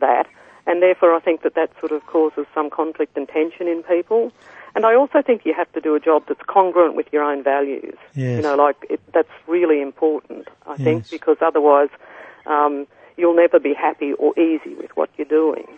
that, 0.00 0.26
and 0.66 0.82
therefore 0.82 1.14
I 1.14 1.20
think 1.20 1.42
that 1.42 1.54
that 1.54 1.70
sort 1.80 1.92
of 1.92 2.06
causes 2.06 2.46
some 2.54 2.70
conflict 2.70 3.16
and 3.16 3.28
tension 3.28 3.66
in 3.68 3.82
people. 3.82 4.32
And 4.74 4.86
I 4.86 4.94
also 4.94 5.20
think 5.20 5.44
you 5.44 5.52
have 5.54 5.70
to 5.72 5.80
do 5.80 5.94
a 5.96 6.00
job 6.00 6.24
that's 6.28 6.42
congruent 6.46 6.94
with 6.94 7.12
your 7.12 7.24
own 7.24 7.42
values. 7.42 7.96
Yes. 8.14 8.36
You 8.36 8.42
know, 8.42 8.54
like 8.54 8.76
it, 8.88 9.00
that's 9.12 9.32
really 9.46 9.80
important. 9.82 10.48
I 10.66 10.72
yes. 10.72 10.80
think 10.80 11.10
because 11.10 11.38
otherwise 11.40 11.88
um, 12.50 12.86
you'll 13.16 13.36
never 13.36 13.60
be 13.60 13.74
happy 13.74 14.12
or 14.14 14.38
easy 14.38 14.74
with 14.74 14.90
what 14.96 15.10
you're 15.16 15.26
doing. 15.26 15.66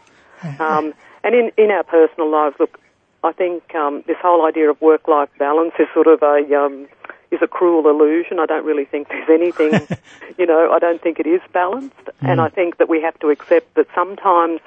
Um, 0.58 0.92
and 1.22 1.36
in, 1.36 1.52
in 1.56 1.70
our 1.70 1.84
personal 1.84 2.28
lives, 2.28 2.56
look, 2.58 2.80
I 3.22 3.30
think 3.30 3.74
um, 3.76 4.02
this 4.08 4.16
whole 4.20 4.44
idea 4.44 4.68
of 4.68 4.80
work-life 4.80 5.28
balance 5.38 5.72
is 5.78 5.86
sort 5.94 6.08
of 6.08 6.20
a 6.20 6.42
um, 6.56 6.88
is 7.30 7.40
a 7.40 7.46
cruel 7.46 7.88
illusion. 7.88 8.40
I 8.40 8.46
don't 8.46 8.64
really 8.64 8.84
think 8.84 9.08
there's 9.08 9.30
anything, 9.30 9.86
you 10.38 10.46
know, 10.46 10.72
I 10.72 10.80
don't 10.80 11.00
think 11.00 11.20
it 11.20 11.26
is 11.28 11.40
balanced, 11.52 12.04
mm. 12.04 12.28
and 12.28 12.40
I 12.40 12.48
think 12.48 12.78
that 12.78 12.88
we 12.88 13.00
have 13.02 13.16
to 13.20 13.30
accept 13.30 13.74
that 13.74 13.86
sometimes, 13.94 14.60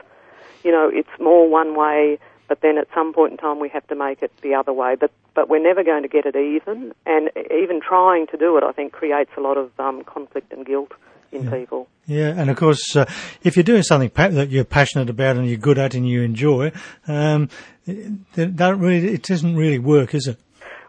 you 0.63 0.71
know, 0.71 0.89
it's 0.91 1.09
more 1.19 1.49
one 1.49 1.75
way, 1.75 2.17
but 2.47 2.61
then 2.61 2.77
at 2.77 2.87
some 2.93 3.11
point 3.11 3.33
in 3.33 3.37
time 3.37 3.59
we 3.59 3.67
have 3.69 3.85
to 3.87 3.95
make 3.95 4.21
it 4.21 4.31
the 4.41 4.55
other 4.55 4.71
way. 4.71 4.95
But 4.95 5.11
but 5.33 5.49
we're 5.49 5.61
never 5.61 5.83
going 5.83 6.03
to 6.03 6.09
get 6.09 6.25
it 6.25 6.37
even, 6.37 6.93
and 7.05 7.29
even 7.51 7.81
trying 7.81 8.27
to 8.27 8.37
do 8.37 8.55
it, 8.57 8.63
I 8.63 8.71
think, 8.71 8.93
creates 8.93 9.31
a 9.35 9.41
lot 9.41 9.57
of 9.57 9.77
um, 9.77 10.05
conflict 10.05 10.53
and 10.53 10.65
guilt 10.65 10.93
in 11.31 11.43
yeah. 11.43 11.51
people. 11.51 11.87
Yeah, 12.07 12.33
and 12.37 12.49
of 12.49 12.57
course, 12.57 12.95
uh, 12.95 13.05
if 13.43 13.55
you're 13.55 13.63
doing 13.63 13.83
something 13.83 14.09
pa- 14.09 14.27
that 14.29 14.49
you're 14.49 14.63
passionate 14.63 15.09
about 15.09 15.37
and 15.37 15.47
you're 15.47 15.57
good 15.57 15.79
at 15.79 15.95
and 15.95 16.07
you 16.07 16.21
enjoy, 16.21 16.71
um, 17.07 17.49
that 17.85 18.75
really 18.77 19.13
it 19.13 19.23
doesn't 19.23 19.55
really 19.55 19.79
work, 19.79 20.13
is 20.13 20.27
it? 20.27 20.37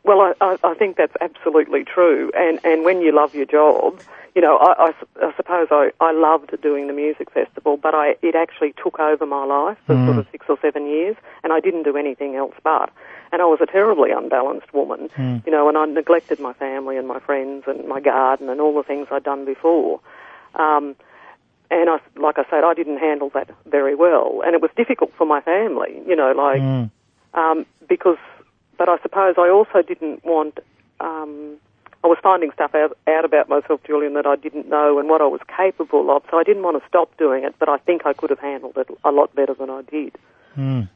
Well, 0.04 0.34
I, 0.40 0.56
I 0.62 0.74
think 0.74 0.96
that's 0.96 1.16
absolutely 1.20 1.84
true. 1.84 2.30
And 2.34 2.60
and 2.64 2.84
when 2.84 3.00
you 3.00 3.12
love 3.12 3.34
your 3.34 3.46
job, 3.46 4.00
you 4.36 4.42
know, 4.42 4.58
I, 4.58 4.88
I, 4.88 5.26
I 5.26 5.34
suppose 5.34 5.68
I, 5.70 5.90
I 5.98 6.12
loved 6.12 6.60
doing 6.60 6.86
the 6.86 6.92
music 6.92 7.30
festival, 7.32 7.78
but 7.78 7.94
I 7.94 8.16
it 8.22 8.34
actually 8.34 8.74
took 8.80 9.00
over 9.00 9.24
my 9.24 9.44
life 9.44 9.78
for 9.86 9.94
mm. 9.94 10.06
sort 10.06 10.18
of 10.18 10.26
six 10.30 10.46
or 10.48 10.58
seven 10.60 10.86
years, 10.86 11.16
and 11.42 11.52
I 11.52 11.60
didn't 11.60 11.84
do 11.84 11.96
anything 11.96 12.36
else 12.36 12.54
but. 12.62 12.90
And 13.32 13.42
I 13.42 13.46
was 13.46 13.60
a 13.60 13.66
terribly 13.66 14.10
unbalanced 14.12 14.72
woman, 14.72 15.08
mm. 15.16 15.44
you 15.44 15.50
know, 15.50 15.68
and 15.68 15.76
I 15.76 15.86
neglected 15.86 16.38
my 16.38 16.52
family 16.52 16.98
and 16.98 17.08
my 17.08 17.18
friends 17.18 17.64
and 17.66 17.88
my 17.88 17.98
garden 17.98 18.48
and 18.48 18.60
all 18.60 18.76
the 18.76 18.82
things 18.82 19.08
I'd 19.10 19.24
done 19.24 19.44
before. 19.44 20.00
Um, 20.56 20.96
and 21.70 21.90
I, 21.90 21.98
like 22.16 22.38
I 22.38 22.44
said, 22.48 22.64
I 22.64 22.74
didn't 22.74 22.98
handle 22.98 23.30
that 23.30 23.50
very 23.66 23.94
well, 23.94 24.42
and 24.44 24.54
it 24.54 24.62
was 24.62 24.70
difficult 24.76 25.12
for 25.16 25.26
my 25.26 25.40
family, 25.40 26.00
you 26.06 26.16
know, 26.16 26.32
like 26.32 26.60
mm. 26.60 26.90
um, 27.34 27.66
because. 27.88 28.18
But 28.78 28.90
I 28.90 28.98
suppose 28.98 29.36
I 29.38 29.48
also 29.48 29.80
didn't 29.80 30.22
want. 30.24 30.60
Um, 31.00 31.56
I 32.04 32.08
was 32.08 32.18
finding 32.22 32.52
stuff 32.52 32.74
out, 32.74 32.96
out 33.08 33.24
about 33.24 33.48
myself, 33.48 33.80
Julian, 33.84 34.14
that 34.14 34.26
I 34.26 34.36
didn't 34.36 34.68
know 34.68 34.98
and 35.00 35.08
what 35.08 35.20
I 35.20 35.26
was 35.26 35.40
capable 35.56 36.14
of. 36.14 36.22
So 36.30 36.38
I 36.38 36.44
didn't 36.44 36.62
want 36.62 36.80
to 36.80 36.88
stop 36.88 37.16
doing 37.16 37.42
it, 37.42 37.56
but 37.58 37.68
I 37.68 37.78
think 37.78 38.06
I 38.06 38.12
could 38.12 38.30
have 38.30 38.38
handled 38.38 38.76
it 38.76 38.88
a 39.02 39.10
lot 39.10 39.34
better 39.34 39.54
than 39.54 39.70
I 39.70 39.82
did. 39.82 40.16
Mm. 40.56 40.88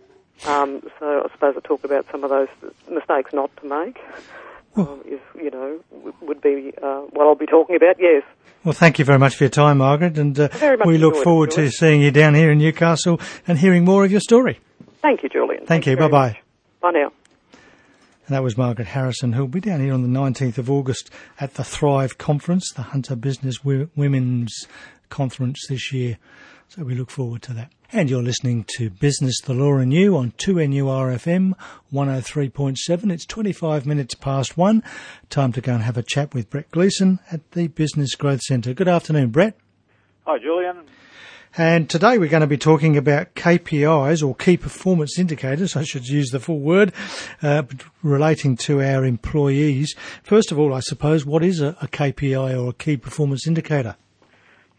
Um, 0.46 0.82
so 1.00 1.26
I 1.26 1.32
suppose 1.32 1.54
I 1.56 1.60
talk 1.66 1.84
about 1.84 2.06
some 2.12 2.22
of 2.22 2.30
those 2.30 2.48
mistakes 2.88 3.32
not 3.32 3.50
to 3.56 3.66
make. 3.66 3.98
Um, 4.76 5.02
is 5.04 5.20
you 5.34 5.50
know 5.50 5.80
would 6.20 6.40
be 6.40 6.72
uh, 6.82 7.00
what 7.12 7.26
I'll 7.26 7.34
be 7.34 7.46
talking 7.46 7.76
about. 7.76 7.96
Yes. 7.98 8.22
Well, 8.64 8.72
thank 8.72 8.98
you 8.98 9.04
very 9.04 9.18
much 9.18 9.36
for 9.36 9.44
your 9.44 9.50
time, 9.50 9.78
Margaret, 9.78 10.18
and 10.18 10.38
uh, 10.38 10.48
we 10.84 10.98
look 10.98 11.16
forward 11.16 11.50
to 11.52 11.70
seeing 11.70 12.02
you 12.02 12.10
down 12.10 12.34
here 12.34 12.50
in 12.50 12.58
Newcastle 12.58 13.18
and 13.46 13.58
hearing 13.58 13.84
more 13.84 14.04
of 14.04 14.10
your 14.10 14.20
story. 14.20 14.60
Thank 15.00 15.22
you, 15.22 15.30
Julian. 15.30 15.64
Thank 15.64 15.86
you. 15.86 15.96
Bye-bye. 15.96 16.38
Bye 16.82 16.90
now. 16.90 17.12
And 18.26 18.36
that 18.36 18.42
was 18.42 18.58
Margaret 18.58 18.88
Harrison, 18.88 19.32
who'll 19.32 19.48
be 19.48 19.60
down 19.60 19.80
here 19.80 19.94
on 19.94 20.02
the 20.02 20.08
19th 20.08 20.58
of 20.58 20.70
August 20.70 21.10
at 21.40 21.54
the 21.54 21.64
Thrive 21.64 22.18
Conference, 22.18 22.70
the 22.76 22.82
Hunter 22.82 23.16
Business 23.16 23.64
Women's 23.64 24.66
Conference 25.08 25.66
this 25.68 25.90
year. 25.92 26.18
So 26.68 26.84
we 26.84 26.94
look 26.94 27.10
forward 27.10 27.42
to 27.42 27.54
that. 27.54 27.72
And 27.92 28.08
you're 28.08 28.22
listening 28.22 28.66
to 28.76 28.88
Business, 28.88 29.40
the 29.40 29.52
Law 29.52 29.78
and 29.78 29.92
You 29.92 30.16
on 30.16 30.30
2NURFM 30.38 31.54
103.7. 31.92 33.12
It's 33.12 33.26
25 33.26 33.84
minutes 33.84 34.14
past 34.14 34.56
one. 34.56 34.84
Time 35.28 35.50
to 35.52 35.60
go 35.60 35.74
and 35.74 35.82
have 35.82 35.96
a 35.96 36.04
chat 36.04 36.32
with 36.32 36.50
Brett 36.50 36.70
Gleeson 36.70 37.18
at 37.32 37.50
the 37.50 37.66
Business 37.66 38.14
Growth 38.14 38.42
Centre. 38.42 38.74
Good 38.74 38.86
afternoon, 38.86 39.30
Brett. 39.30 39.58
Hi, 40.24 40.38
Julian. 40.38 40.84
And 41.58 41.90
today 41.90 42.16
we're 42.16 42.28
going 42.28 42.42
to 42.42 42.46
be 42.46 42.56
talking 42.56 42.96
about 42.96 43.34
KPIs 43.34 44.24
or 44.24 44.36
key 44.36 44.56
performance 44.56 45.18
indicators. 45.18 45.74
I 45.74 45.82
should 45.82 46.06
use 46.06 46.30
the 46.30 46.38
full 46.38 46.60
word 46.60 46.92
uh, 47.42 47.64
relating 48.04 48.56
to 48.58 48.80
our 48.80 49.04
employees. 49.04 49.96
First 50.22 50.52
of 50.52 50.60
all, 50.60 50.72
I 50.74 50.80
suppose, 50.80 51.26
what 51.26 51.42
is 51.42 51.60
a, 51.60 51.76
a 51.82 51.88
KPI 51.88 52.56
or 52.56 52.70
a 52.70 52.72
key 52.72 52.96
performance 52.96 53.48
indicator? 53.48 53.96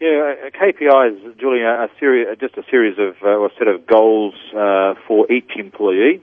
Yeah, 0.01 0.33
a 0.47 0.49
KPI 0.49 1.11
is, 1.11 1.37
Julian, 1.37 1.67
a 1.67 1.87
series, 1.99 2.25
just 2.39 2.57
a 2.57 2.63
series 2.71 2.97
of 2.97 3.17
uh, 3.21 3.37
or 3.37 3.51
set 3.55 3.67
of 3.67 3.85
goals 3.85 4.33
uh, 4.51 4.95
for 5.07 5.31
each 5.31 5.51
employee 5.55 6.19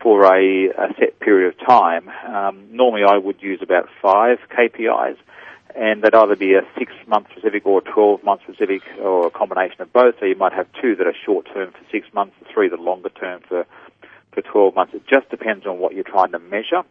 for 0.00 0.24
a, 0.24 0.68
a 0.70 0.94
set 0.98 1.20
period 1.20 1.52
of 1.52 1.66
time. 1.66 2.08
Um, 2.08 2.68
normally, 2.70 3.02
I 3.06 3.18
would 3.18 3.42
use 3.42 3.60
about 3.60 3.90
five 4.00 4.38
KPIs, 4.50 5.18
and 5.76 6.00
that'd 6.00 6.14
either 6.14 6.36
be 6.36 6.54
a 6.54 6.62
six-month 6.78 7.26
specific 7.32 7.66
or 7.66 7.80
a 7.80 7.82
twelve-month 7.82 8.44
specific, 8.44 8.80
or 8.98 9.26
a 9.26 9.30
combination 9.30 9.82
of 9.82 9.92
both. 9.92 10.14
So 10.18 10.24
you 10.24 10.36
might 10.36 10.54
have 10.54 10.68
two 10.80 10.96
that 10.96 11.06
are 11.06 11.14
short-term 11.26 11.72
for 11.72 11.84
six 11.90 12.06
months, 12.14 12.34
and 12.38 12.48
three 12.48 12.70
that 12.70 12.80
are 12.80 12.82
longer-term 12.82 13.42
for 13.46 13.66
for 14.32 14.40
12 14.40 14.74
months. 14.74 14.94
It 14.94 15.06
just 15.06 15.28
depends 15.28 15.66
on 15.66 15.78
what 15.78 15.92
you're 15.94 16.04
trying 16.04 16.32
to 16.32 16.38
measure. 16.38 16.84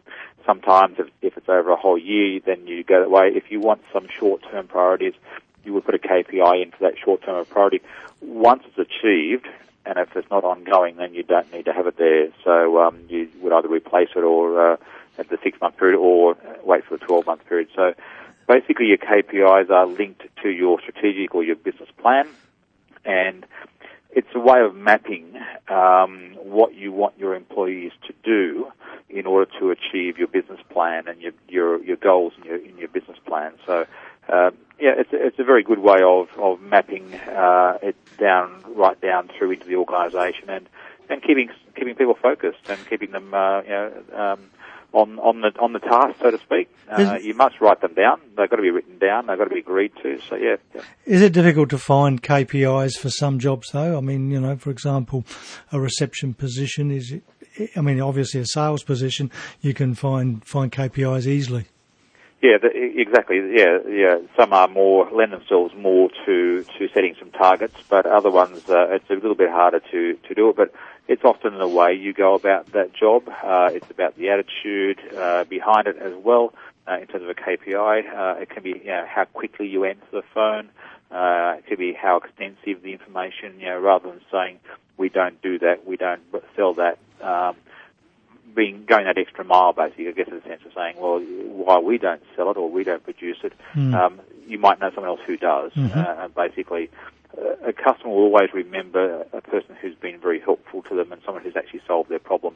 Sometimes, 0.46 1.00
if, 1.00 1.08
if 1.20 1.36
it's 1.36 1.48
over 1.48 1.72
a 1.72 1.76
whole 1.76 1.98
year, 1.98 2.38
then 2.46 2.68
you 2.68 2.84
go 2.84 3.00
that 3.00 3.10
way. 3.10 3.32
If 3.34 3.50
you 3.50 3.58
want 3.58 3.82
some 3.92 4.06
short-term 4.20 4.68
priorities, 4.68 5.14
you 5.64 5.72
would 5.74 5.84
put 5.84 5.94
a 5.94 5.98
KPI 5.98 6.62
in 6.62 6.70
for 6.70 6.78
that 6.80 6.94
short-term 7.02 7.44
priority. 7.46 7.80
Once 8.20 8.62
it's 8.66 8.78
achieved, 8.78 9.46
and 9.84 9.98
if 9.98 10.14
it's 10.16 10.30
not 10.30 10.44
ongoing, 10.44 10.96
then 10.96 11.14
you 11.14 11.22
don't 11.22 11.52
need 11.52 11.64
to 11.64 11.72
have 11.72 11.86
it 11.86 11.96
there. 11.96 12.28
So 12.44 12.82
um, 12.82 13.00
you 13.08 13.28
would 13.40 13.52
either 13.52 13.68
replace 13.68 14.10
it 14.14 14.20
or 14.20 14.72
uh, 14.72 14.76
at 15.18 15.28
the 15.28 15.38
six-month 15.42 15.76
period, 15.76 15.98
or 15.98 16.36
wait 16.64 16.84
for 16.84 16.96
the 16.96 17.04
12-month 17.04 17.46
period. 17.46 17.68
So 17.74 17.94
basically, 18.46 18.86
your 18.86 18.98
KPIs 18.98 19.70
are 19.70 19.86
linked 19.86 20.22
to 20.42 20.48
your 20.48 20.80
strategic 20.80 21.34
or 21.34 21.42
your 21.42 21.56
business 21.56 21.88
plan, 21.98 22.28
and 23.04 23.44
it's 24.10 24.28
a 24.34 24.38
way 24.38 24.60
of 24.60 24.74
mapping 24.74 25.36
um, 25.68 26.36
what 26.42 26.74
you 26.74 26.92
want 26.92 27.18
your 27.18 27.34
employees 27.34 27.92
to 28.06 28.14
do 28.22 28.70
in 29.08 29.26
order 29.26 29.50
to 29.58 29.70
achieve 29.70 30.16
your 30.16 30.28
business 30.28 30.60
plan 30.70 31.08
and 31.08 31.20
your 31.20 31.32
your, 31.48 31.82
your 31.82 31.96
goals 31.96 32.32
in 32.38 32.44
your 32.44 32.56
in 32.56 32.78
your 32.78 32.88
business 32.88 33.18
plan. 33.26 33.52
So. 33.66 33.84
Um, 34.28 34.56
yeah, 34.80 34.94
it's 34.98 35.12
a, 35.12 35.26
it's 35.26 35.38
a 35.38 35.44
very 35.44 35.62
good 35.62 35.78
way 35.78 36.00
of, 36.02 36.28
of 36.38 36.60
mapping 36.60 37.14
uh, 37.14 37.78
it 37.82 37.96
down, 38.18 38.64
right 38.74 39.00
down 39.00 39.30
through 39.36 39.52
into 39.52 39.66
the 39.66 39.76
organisation, 39.76 40.50
and, 40.50 40.68
and 41.08 41.22
keeping 41.22 41.50
keeping 41.76 41.94
people 41.94 42.14
focused 42.20 42.68
and 42.68 42.78
keeping 42.88 43.12
them, 43.12 43.32
uh, 43.32 43.62
you 43.62 43.68
know, 43.68 43.92
um, 44.14 44.40
on 44.92 45.18
on 45.18 45.40
the 45.40 45.52
on 45.60 45.72
the 45.72 45.78
task, 45.78 46.18
so 46.20 46.30
to 46.30 46.38
speak. 46.38 46.68
Uh, 46.90 47.18
you 47.22 47.34
must 47.34 47.60
write 47.60 47.80
them 47.80 47.94
down. 47.94 48.20
They've 48.36 48.50
got 48.50 48.56
to 48.56 48.62
be 48.62 48.70
written 48.70 48.98
down. 48.98 49.26
They've 49.26 49.38
got 49.38 49.44
to 49.44 49.50
be 49.50 49.60
agreed 49.60 49.92
to. 50.02 50.20
So 50.28 50.36
yeah, 50.36 50.56
yeah. 50.74 50.82
Is 51.06 51.22
it 51.22 51.32
difficult 51.32 51.70
to 51.70 51.78
find 51.78 52.22
KPIs 52.22 52.98
for 52.98 53.08
some 53.08 53.38
jobs 53.38 53.70
though? 53.72 53.96
I 53.96 54.00
mean, 54.00 54.30
you 54.30 54.40
know, 54.40 54.56
for 54.56 54.70
example, 54.70 55.24
a 55.70 55.80
reception 55.80 56.34
position 56.34 56.90
is, 56.90 57.14
I 57.76 57.80
mean, 57.80 58.00
obviously 58.00 58.40
a 58.40 58.46
sales 58.46 58.82
position, 58.82 59.30
you 59.60 59.74
can 59.74 59.94
find, 59.94 60.44
find 60.44 60.70
KPIs 60.70 61.26
easily. 61.26 61.66
Yeah, 62.42 62.58
the, 62.60 62.70
exactly. 62.74 63.36
Yeah, 63.54 63.78
yeah. 63.88 64.16
Some 64.36 64.52
are 64.52 64.66
more 64.66 65.08
lend 65.12 65.32
themselves 65.32 65.72
more 65.76 66.10
to 66.26 66.64
to 66.64 66.88
setting 66.92 67.14
some 67.20 67.30
targets, 67.30 67.76
but 67.88 68.04
other 68.04 68.30
ones 68.30 68.68
uh, 68.68 68.88
it's 68.90 69.08
a 69.10 69.14
little 69.14 69.36
bit 69.36 69.48
harder 69.48 69.78
to 69.92 70.14
to 70.14 70.34
do 70.34 70.50
it. 70.50 70.56
But 70.56 70.74
it's 71.06 71.22
often 71.24 71.56
the 71.56 71.68
way 71.68 71.94
you 71.94 72.12
go 72.12 72.34
about 72.34 72.72
that 72.72 72.94
job. 72.94 73.28
Uh, 73.28 73.70
it's 73.72 73.88
about 73.90 74.16
the 74.16 74.30
attitude 74.30 74.98
uh, 75.16 75.44
behind 75.44 75.86
it 75.86 75.96
as 75.98 76.14
well. 76.16 76.52
Uh, 76.88 76.98
in 76.98 77.06
terms 77.06 77.22
of 77.22 77.30
a 77.30 77.34
KPI, 77.34 78.12
uh, 78.12 78.40
it 78.40 78.50
can 78.50 78.64
be 78.64 78.70
you 78.70 78.86
know, 78.86 79.06
how 79.08 79.24
quickly 79.26 79.68
you 79.68 79.84
answer 79.84 80.04
the 80.10 80.22
phone. 80.34 80.68
Uh, 81.12 81.58
it 81.58 81.66
could 81.68 81.78
be 81.78 81.92
how 81.92 82.16
extensive 82.16 82.82
the 82.82 82.92
information. 82.92 83.60
You 83.60 83.66
know, 83.66 83.78
rather 83.78 84.10
than 84.10 84.20
saying 84.32 84.58
we 84.96 85.10
don't 85.10 85.40
do 85.42 85.60
that, 85.60 85.86
we 85.86 85.96
don't 85.96 86.22
sell 86.56 86.74
that. 86.74 86.98
Um, 87.20 87.54
being 88.54 88.84
going 88.86 89.04
that 89.04 89.18
extra 89.18 89.44
mile, 89.44 89.72
basically, 89.72 90.08
I 90.08 90.12
guess, 90.12 90.28
in 90.28 90.34
the 90.34 90.42
sense 90.42 90.62
of 90.66 90.72
saying, 90.74 90.96
well, 90.98 91.20
why 91.20 91.78
we 91.78 91.98
don't 91.98 92.22
sell 92.36 92.50
it 92.50 92.56
or 92.56 92.70
we 92.70 92.84
don't 92.84 93.02
produce 93.02 93.38
it, 93.42 93.52
um, 93.94 94.20
you 94.46 94.58
might 94.58 94.80
know 94.80 94.90
someone 94.94 95.10
else 95.10 95.20
who 95.26 95.36
does. 95.36 95.72
Uh, 95.76 96.16
and 96.24 96.34
basically, 96.34 96.90
uh, 97.36 97.68
a 97.68 97.72
customer 97.72 98.10
will 98.10 98.24
always 98.24 98.52
remember 98.52 99.26
a 99.32 99.40
person 99.40 99.74
who's 99.80 99.94
been 99.96 100.18
very 100.18 100.40
helpful 100.40 100.82
to 100.82 100.94
them 100.94 101.12
and 101.12 101.22
someone 101.24 101.42
who's 101.42 101.56
actually 101.56 101.80
solved 101.86 102.10
their 102.10 102.18
problem. 102.18 102.54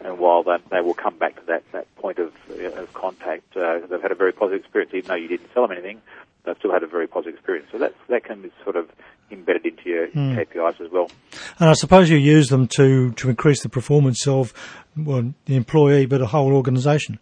And 0.00 0.18
while 0.18 0.42
they, 0.42 0.56
they 0.70 0.80
will 0.80 0.94
come 0.94 1.18
back 1.18 1.36
to 1.36 1.46
that, 1.46 1.62
that 1.72 1.94
point 1.96 2.18
of, 2.18 2.32
uh, 2.50 2.82
of 2.82 2.92
contact, 2.94 3.56
uh, 3.56 3.80
they've 3.86 4.00
had 4.00 4.12
a 4.12 4.16
very 4.16 4.32
positive 4.32 4.60
experience, 4.60 4.94
even 4.94 5.08
though 5.08 5.14
you 5.14 5.28
didn't 5.28 5.48
sell 5.52 5.66
them 5.66 5.72
anything, 5.72 6.00
they've 6.44 6.56
still 6.58 6.72
had 6.72 6.82
a 6.82 6.86
very 6.86 7.06
positive 7.06 7.34
experience. 7.34 7.68
So 7.72 7.78
that's, 7.78 7.94
that 8.08 8.24
can 8.24 8.42
be 8.42 8.50
sort 8.62 8.76
of 8.76 8.88
embedded 9.30 9.66
into 9.66 9.88
your 9.88 10.08
KPIs 10.08 10.80
as 10.80 10.90
well. 10.90 11.10
And 11.58 11.68
I 11.68 11.72
suppose 11.74 12.10
you 12.10 12.16
use 12.16 12.48
them 12.48 12.68
to, 12.68 13.12
to 13.12 13.30
increase 13.30 13.62
the 13.62 13.68
performance 13.68 14.26
of 14.26 14.52
well, 14.96 15.34
the 15.46 15.56
employee, 15.56 16.06
but 16.06 16.20
a 16.20 16.26
whole 16.26 16.52
organisation. 16.52 17.18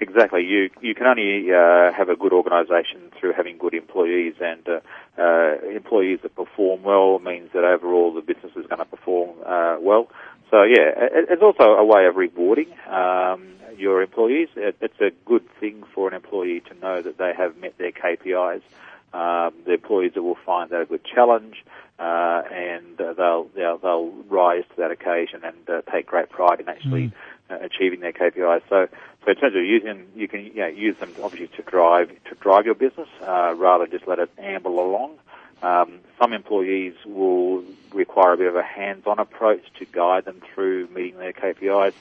Exactly. 0.00 0.42
You 0.42 0.68
you 0.80 0.94
can 0.96 1.06
only 1.06 1.46
uh, 1.52 1.92
have 1.96 2.08
a 2.08 2.16
good 2.16 2.32
organisation 2.32 3.12
through 3.18 3.34
having 3.34 3.56
good 3.56 3.72
employees, 3.72 4.34
and 4.40 4.66
uh, 4.68 4.80
uh, 5.16 5.54
employees 5.70 6.18
that 6.22 6.34
perform 6.34 6.82
well 6.82 7.20
means 7.20 7.50
that 7.52 7.62
overall 7.62 8.12
the 8.12 8.20
business 8.20 8.52
is 8.56 8.66
going 8.66 8.80
to 8.80 8.84
perform 8.84 9.30
uh, 9.46 9.76
well. 9.80 10.08
So 10.50 10.64
yeah, 10.64 10.90
it, 10.96 11.26
it's 11.30 11.42
also 11.42 11.64
a 11.64 11.84
way 11.84 12.06
of 12.06 12.16
rewarding 12.16 12.68
um, 12.90 13.46
your 13.76 14.02
employees. 14.02 14.48
It, 14.56 14.76
it's 14.80 15.00
a 15.00 15.10
good 15.24 15.48
thing 15.60 15.84
for 15.94 16.08
an 16.08 16.14
employee 16.14 16.62
to 16.68 16.74
know 16.80 17.00
that 17.00 17.16
they 17.18 17.32
have 17.36 17.56
met 17.58 17.78
their 17.78 17.92
KPIs. 17.92 18.62
Um, 19.12 19.52
the 19.66 19.74
employees 19.74 20.12
that 20.14 20.22
will 20.22 20.38
find 20.46 20.70
that 20.70 20.80
a 20.80 20.86
good 20.86 21.04
challenge, 21.04 21.64
uh, 21.98 22.42
and 22.50 22.98
uh, 23.00 23.12
they'll, 23.12 23.48
they'll 23.54 23.78
they'll 23.78 24.10
rise 24.28 24.64
to 24.70 24.76
that 24.78 24.90
occasion 24.90 25.42
and 25.44 25.68
uh, 25.68 25.82
take 25.92 26.06
great 26.06 26.30
pride 26.30 26.60
in 26.60 26.68
actually 26.68 27.12
uh, 27.50 27.58
achieving 27.60 28.00
their 28.00 28.12
KPIs. 28.12 28.62
So, 28.68 28.88
so 29.24 29.30
in 29.30 29.36
terms 29.36 29.54
of 29.54 29.62
using, 29.62 30.06
you 30.14 30.28
can 30.28 30.46
you 30.46 30.56
know, 30.56 30.66
use 30.68 30.96
them 30.98 31.12
obviously 31.22 31.48
to 31.56 31.62
drive 31.62 32.08
to 32.08 32.34
drive 32.40 32.64
your 32.64 32.74
business 32.74 33.08
uh, 33.20 33.54
rather 33.54 33.84
than 33.84 33.92
just 33.92 34.08
let 34.08 34.18
it 34.18 34.30
amble 34.38 34.80
along. 34.80 35.18
Um, 35.62 36.00
some 36.20 36.32
employees 36.32 36.94
will 37.06 37.62
require 37.92 38.32
a 38.32 38.36
bit 38.36 38.48
of 38.48 38.56
a 38.56 38.62
hands-on 38.62 39.18
approach 39.18 39.62
to 39.78 39.84
guide 39.84 40.24
them 40.24 40.40
through 40.54 40.88
meeting 40.88 41.18
their 41.18 41.32
KPIs. 41.32 41.92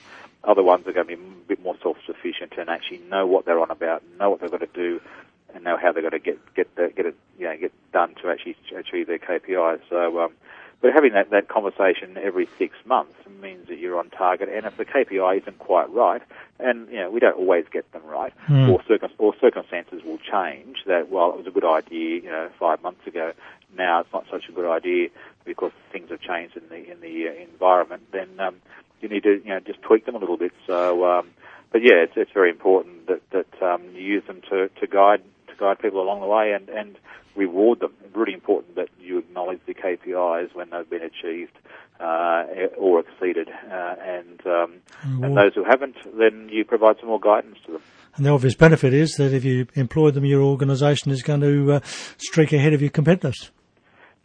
Other 0.44 0.64
ones 0.64 0.88
are 0.88 0.94
going 0.94 1.08
to 1.08 1.16
be 1.16 1.22
a 1.22 1.48
bit 1.48 1.62
more 1.62 1.76
self-sufficient 1.84 2.54
and 2.58 2.70
actually 2.70 3.02
know 3.10 3.28
what 3.28 3.46
they're 3.46 3.60
on 3.60 3.70
about, 3.70 4.02
know 4.18 4.32
what 4.32 4.42
they've 4.42 4.50
got 4.50 4.62
to 4.62 4.70
do, 4.74 5.00
and 5.54 5.64
know 5.64 5.78
how 5.78 5.92
they've 5.92 6.04
got 6.04 6.10
to 6.10 6.20
get 6.20 6.40
get 6.56 6.74
the, 6.76 6.92
get 6.96 7.06
it 7.06 7.16
you 7.38 7.46
know 7.46 7.58
get 7.58 7.72
done 7.92 8.16
to 8.22 8.30
actually 8.30 8.56
achieve 8.76 9.08
their 9.08 9.20
KPIs. 9.20 9.82
So, 9.90 10.22
um, 10.22 10.34
but 10.82 10.94
having 10.94 11.14
that, 11.14 11.30
that 11.30 11.48
conversation 11.48 12.18
every 12.18 12.50
six 12.58 12.76
months 12.86 13.14
means 13.40 13.68
that 13.68 13.78
you're 13.78 13.98
on 13.98 14.10
target. 14.10 14.50
And 14.50 14.66
if 14.66 14.78
the 14.78 14.86
KPI 14.86 15.42
isn't 15.42 15.60
quite 15.60 15.92
right, 15.92 16.22
and 16.60 16.88
you 16.90 16.98
know 16.98 17.10
we 17.10 17.20
don't 17.20 17.38
always 17.38 17.66
get 17.72 17.92
them 17.92 18.04
right, 18.06 18.34
or, 18.72 18.84
circum- 18.88 19.12
or 19.18 19.34
circumstances 19.40 20.04
will 20.04 20.18
change. 20.20 20.78
That 20.88 21.10
well, 21.10 21.32
it 21.32 21.38
was 21.38 21.48
a 21.48 21.52
good 21.52 21.66
idea, 21.66 22.22
you 22.22 22.30
know, 22.30 22.50
five 22.60 22.82
months 22.82 23.06
ago. 23.06 23.34
Now 23.78 24.02
it's 24.02 24.14
not 24.14 24.26
such 24.32 24.50
a 24.50 24.52
good 24.52 24.70
idea 24.70 25.10
because 25.46 25.72
things 25.92 26.10
have 26.10 26.22
changed 26.22 26.58
in 26.58 26.68
the 26.70 26.92
in 26.92 27.00
the 27.00 27.30
uh, 27.30 27.34
environment. 27.52 28.04
Then 28.12 28.40
um, 28.40 28.56
you 29.02 29.10
need 29.10 29.24
to 29.24 29.42
you 29.44 29.50
know 29.50 29.60
just 29.60 29.82
tweak 29.82 30.06
them 30.06 30.16
a 30.16 30.20
little 30.20 30.38
bit. 30.38 30.52
So, 30.66 31.06
um, 31.06 31.30
but 31.72 31.84
yeah, 31.84 32.04
it's 32.04 32.14
it's 32.16 32.32
very 32.32 32.50
important 32.50 33.08
that 33.08 33.22
that 33.32 33.62
um, 33.62 33.84
you 33.94 34.02
use 34.02 34.24
them 34.26 34.42
to 34.50 34.70
to 34.70 34.88
guide 34.88 35.22
to 35.52 35.58
guide 35.58 35.80
people 35.80 36.02
along 36.02 36.22
the 36.22 36.28
way 36.28 36.54
and 36.54 36.70
and 36.70 36.98
reward 37.36 37.80
them. 37.80 37.94
It's 38.04 38.16
really 38.16 38.34
important 38.34 38.76
that 38.76 38.90
you 39.00 39.20
acknowledge 39.20 39.60
the 39.66 39.74
KPIs 39.74 40.54
when 40.54 40.70
they've 40.72 40.90
been 40.90 41.02
achieved 41.04 41.58
uh, 42.00 42.44
or 42.78 43.00
exceeded, 43.02 43.48
uh, 43.50 43.96
and 44.04 44.42
um, 44.46 44.74
and 45.24 45.38
those 45.38 45.54
who 45.56 45.64
haven't, 45.64 45.96
then 46.18 46.50
you 46.52 46.66
provide 46.66 46.96
some 47.00 47.10
more 47.10 47.20
guidance 47.20 47.58
to 47.66 47.74
them. 47.74 47.82
And 48.16 48.26
the 48.26 48.32
obvious 48.32 48.56
benefit 48.56 48.94
is 48.94 49.12
that 49.14 49.34
if 49.34 49.46
you 49.46 49.68
employ 49.76 50.12
them, 50.12 50.26
your 50.26 50.42
organisation 50.42 51.12
is 51.12 51.22
going 51.22 51.42
to 51.42 51.74
uh, 51.74 51.80
streak 52.18 52.52
ahead 52.52 52.74
of 52.74 52.82
your 52.82 52.90
competitors. 52.90 53.52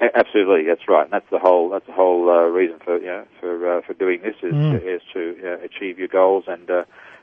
Absolutely, 0.01 0.65
that's 0.69 0.87
right. 0.89 1.05
And 1.05 1.13
that's 1.13 1.31
the 1.31 1.39
whole 1.39 1.71
that's 1.71 1.87
the 1.87 1.93
whole 1.93 2.29
uh, 2.29 2.49
reason 2.49 2.79
for 2.85 2.99
you 2.99 3.07
know, 3.07 3.25
for 3.41 3.79
uh, 3.79 3.81
for 3.87 3.95
doing 3.95 4.21
this 4.23 4.35
is 4.43 4.53
Mm. 4.53 4.81
to, 4.81 4.95
is 4.95 5.03
to 5.13 5.37
uh, 5.47 5.65
achieve 5.65 5.99
your 5.99 6.09
goals 6.09 6.45
and 6.49 6.69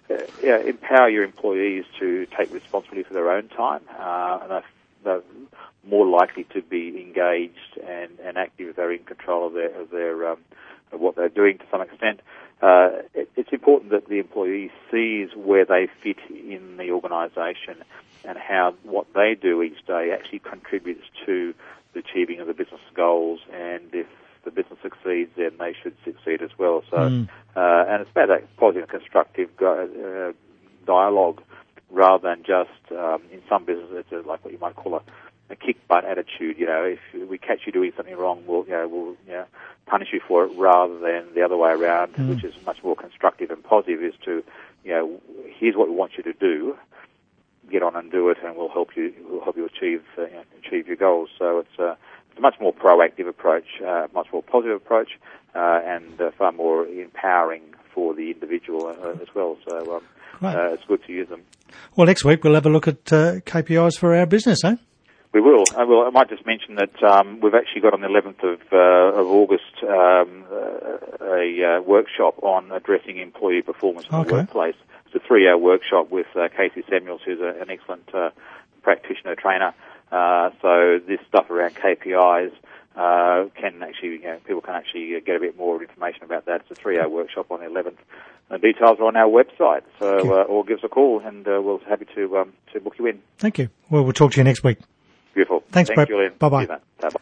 uh, 0.09 0.59
empower 0.67 1.09
your 1.09 1.23
employees 1.23 1.85
to 1.99 2.27
take 2.37 2.51
responsibility 2.51 3.07
for 3.07 3.13
their 3.13 3.31
own 3.31 3.47
time. 3.49 3.81
Uh, 3.97 4.39
and 4.41 4.51
they're, 4.51 4.63
they're 5.03 5.21
more 5.85 6.05
likely 6.05 6.45
to 6.53 6.61
be 6.61 7.01
engaged 7.01 7.77
and, 7.87 8.11
and 8.23 8.37
active 8.37 8.69
if 8.69 8.75
they're 8.75 8.91
in 8.91 9.03
control 9.03 9.47
of 9.47 9.53
their 9.53 9.81
of 9.81 9.89
their 9.89 10.31
um, 10.31 10.39
of 10.91 10.99
what 10.99 11.15
they're 11.15 11.29
doing 11.29 11.57
to 11.57 11.65
some 11.71 11.81
extent. 11.81 12.21
Uh, 12.61 13.01
it, 13.13 13.29
it's 13.35 13.51
important 13.51 13.91
that 13.91 14.07
the 14.07 14.19
employee 14.19 14.71
sees 14.89 15.29
where 15.35 15.65
they 15.65 15.87
fit 16.01 16.17
in 16.29 16.77
the 16.77 16.91
organisation 16.91 17.83
and 18.23 18.37
how 18.37 18.73
what 18.83 19.07
they 19.13 19.35
do 19.39 19.61
each 19.61 19.85
day 19.85 20.11
actually 20.13 20.39
contributes 20.39 21.03
to 21.25 21.53
the 21.93 21.99
achieving 21.99 22.39
of 22.39 22.47
the 22.47 22.53
business 22.53 22.81
goals. 22.93 23.41
And 23.51 23.93
if 23.93 24.07
the 24.43 24.51
business 24.51 24.79
succeeds, 24.81 25.31
then 25.37 25.51
they 25.59 25.73
should 25.81 25.95
succeed 26.03 26.41
as 26.41 26.51
well. 26.57 26.83
So, 26.89 26.97
Mm. 26.97 27.29
uh, 27.55 27.85
and 27.89 28.01
it's 28.01 28.11
about 28.11 28.27
that 28.29 28.43
positive, 28.57 28.89
constructive 28.89 29.49
uh, 29.61 30.33
dialogue 30.85 31.41
rather 31.89 32.27
than 32.29 32.43
just 32.43 32.71
um, 32.91 33.21
in 33.31 33.41
some 33.47 33.63
businesses 33.65 34.05
it's 34.11 34.27
like 34.27 34.43
what 34.43 34.51
you 34.51 34.59
might 34.59 34.75
call 34.75 34.95
a, 34.95 35.01
a 35.51 35.55
kick 35.55 35.77
butt 35.87 36.03
attitude. 36.05 36.57
You 36.57 36.65
know, 36.65 36.83
if 36.83 37.29
we 37.29 37.37
catch 37.37 37.61
you 37.65 37.71
doing 37.71 37.91
something 37.95 38.15
wrong, 38.17 38.43
we'll 38.47 38.65
you 38.65 38.71
know 38.71 38.87
we'll 38.87 39.15
you 39.27 39.33
know, 39.33 39.45
punish 39.85 40.09
you 40.11 40.19
for 40.27 40.43
it 40.45 40.51
rather 40.57 40.97
than 40.99 41.33
the 41.35 41.41
other 41.43 41.57
way 41.57 41.71
around, 41.71 42.13
Mm. 42.15 42.29
which 42.29 42.43
is 42.43 42.53
much 42.65 42.83
more 42.83 42.95
constructive 42.95 43.51
and 43.51 43.63
positive. 43.63 44.03
Is 44.03 44.15
to 44.25 44.43
you 44.83 44.91
know 44.91 45.21
here's 45.59 45.75
what 45.75 45.87
we 45.89 45.95
want 45.95 46.13
you 46.17 46.23
to 46.23 46.33
do. 46.33 46.77
Get 47.71 47.81
on 47.81 47.95
and 47.95 48.11
do 48.11 48.29
it, 48.29 48.37
and 48.43 48.57
we'll 48.57 48.69
help 48.69 48.97
you. 48.97 49.13
We'll 49.29 49.41
help 49.43 49.55
you 49.55 49.65
achieve 49.65 50.03
uh, 50.17 50.23
you 50.23 50.31
know, 50.33 50.43
achieve 50.65 50.87
your 50.87 50.97
goals. 50.97 51.29
So 51.39 51.59
it's 51.59 51.79
a, 51.79 51.97
it's 52.33 52.39
a 52.39 52.41
much 52.41 52.55
more 52.59 52.73
proactive 52.73 53.27
approach, 53.27 53.65
uh, 53.85 54.07
much 54.13 54.27
more 54.33 54.41
positive 54.41 54.77
approach, 54.77 55.09
uh, 55.53 55.79
and 55.85 56.19
uh, 56.19 56.31
far 56.35 56.51
more 56.51 56.87
empowering 56.87 57.61
for 57.93 58.15
the 58.15 58.31
individual 58.31 58.87
uh, 58.87 59.21
as 59.21 59.27
well. 59.35 59.57
So 59.67 59.97
um, 59.97 60.03
Right. 60.41 60.55
uh, 60.55 60.73
it's 60.73 60.83
good 60.87 61.03
to 61.05 61.13
use 61.13 61.29
them. 61.29 61.43
Well, 61.95 62.07
next 62.07 62.25
week 62.25 62.43
we'll 62.43 62.55
have 62.55 62.65
a 62.65 62.69
look 62.69 62.87
at 62.87 63.13
uh, 63.13 63.35
KPIs 63.45 63.99
for 63.99 64.15
our 64.15 64.25
business, 64.25 64.63
eh? 64.65 64.75
We 65.31 65.41
will. 65.41 65.63
I 65.77 65.83
will. 65.83 66.01
I 66.01 66.09
might 66.09 66.27
just 66.27 66.43
mention 66.45 66.75
that 66.75 67.01
um, 67.03 67.39
we've 67.39 67.53
actually 67.53 67.81
got 67.81 67.93
on 67.93 68.01
the 68.01 68.07
11th 68.07 68.43
of, 68.43 68.59
uh, 68.73 69.19
of 69.21 69.27
August 69.27 69.75
um, 69.83 70.43
a 71.21 71.77
uh, 71.77 71.81
workshop 71.83 72.41
on 72.41 72.71
addressing 72.71 73.19
employee 73.19 73.61
performance 73.61 74.07
in 74.09 74.15
Okay. 74.15 74.27
the 74.29 74.33
workplace. 74.33 74.75
It's 75.05 75.15
a 75.23 75.27
three-hour 75.27 75.57
workshop 75.59 76.09
with 76.09 76.27
uh, 76.35 76.49
Casey 76.49 76.83
Samuels, 76.89 77.21
who's 77.25 77.39
a, 77.39 77.61
an 77.61 77.69
excellent 77.69 78.09
uh, 78.13 78.31
practitioner 78.81 79.35
trainer. 79.35 79.73
Uh, 80.13 80.51
so 80.61 80.99
this 81.07 81.19
stuff 81.27 81.49
around 81.49 81.73
KPIs 81.73 82.51
uh, 82.95 83.49
can 83.59 83.81
actually, 83.81 84.09
you 84.09 84.21
know, 84.21 84.37
people 84.45 84.61
can 84.61 84.75
actually 84.75 85.19
get 85.25 85.35
a 85.35 85.39
bit 85.39 85.57
more 85.57 85.81
information 85.81 86.23
about 86.23 86.45
that. 86.45 86.61
It's 86.61 86.71
a 86.71 86.75
three-hour 86.75 87.09
workshop 87.09 87.49
on 87.49 87.61
the 87.61 87.65
11th. 87.65 87.97
The 88.49 88.59
details 88.59 88.99
are 88.99 89.05
on 89.05 89.15
our 89.15 89.27
website, 89.27 89.81
so 89.97 90.19
uh, 90.31 90.43
or 90.43 90.63
give 90.63 90.77
us 90.77 90.83
a 90.83 90.89
call, 90.89 91.19
and 91.25 91.47
uh, 91.47 91.59
we'll 91.63 91.79
be 91.79 91.85
happy 91.85 92.05
to 92.13 92.37
um, 92.37 92.53
to 92.73 92.79
book 92.79 92.99
you 92.99 93.07
in. 93.07 93.23
Thank 93.39 93.57
you. 93.57 93.69
Well, 93.89 94.03
we'll 94.03 94.13
talk 94.13 94.33
to 94.33 94.37
you 94.37 94.43
next 94.43 94.63
week. 94.63 94.77
Beautiful. 95.33 95.63
Thanks, 95.71 95.89
Brett. 95.89 96.07
Bye-bye. 96.37 96.59
See 96.59 96.61
you 96.61 96.67
then. 96.67 96.79
Bye-bye. 96.99 97.19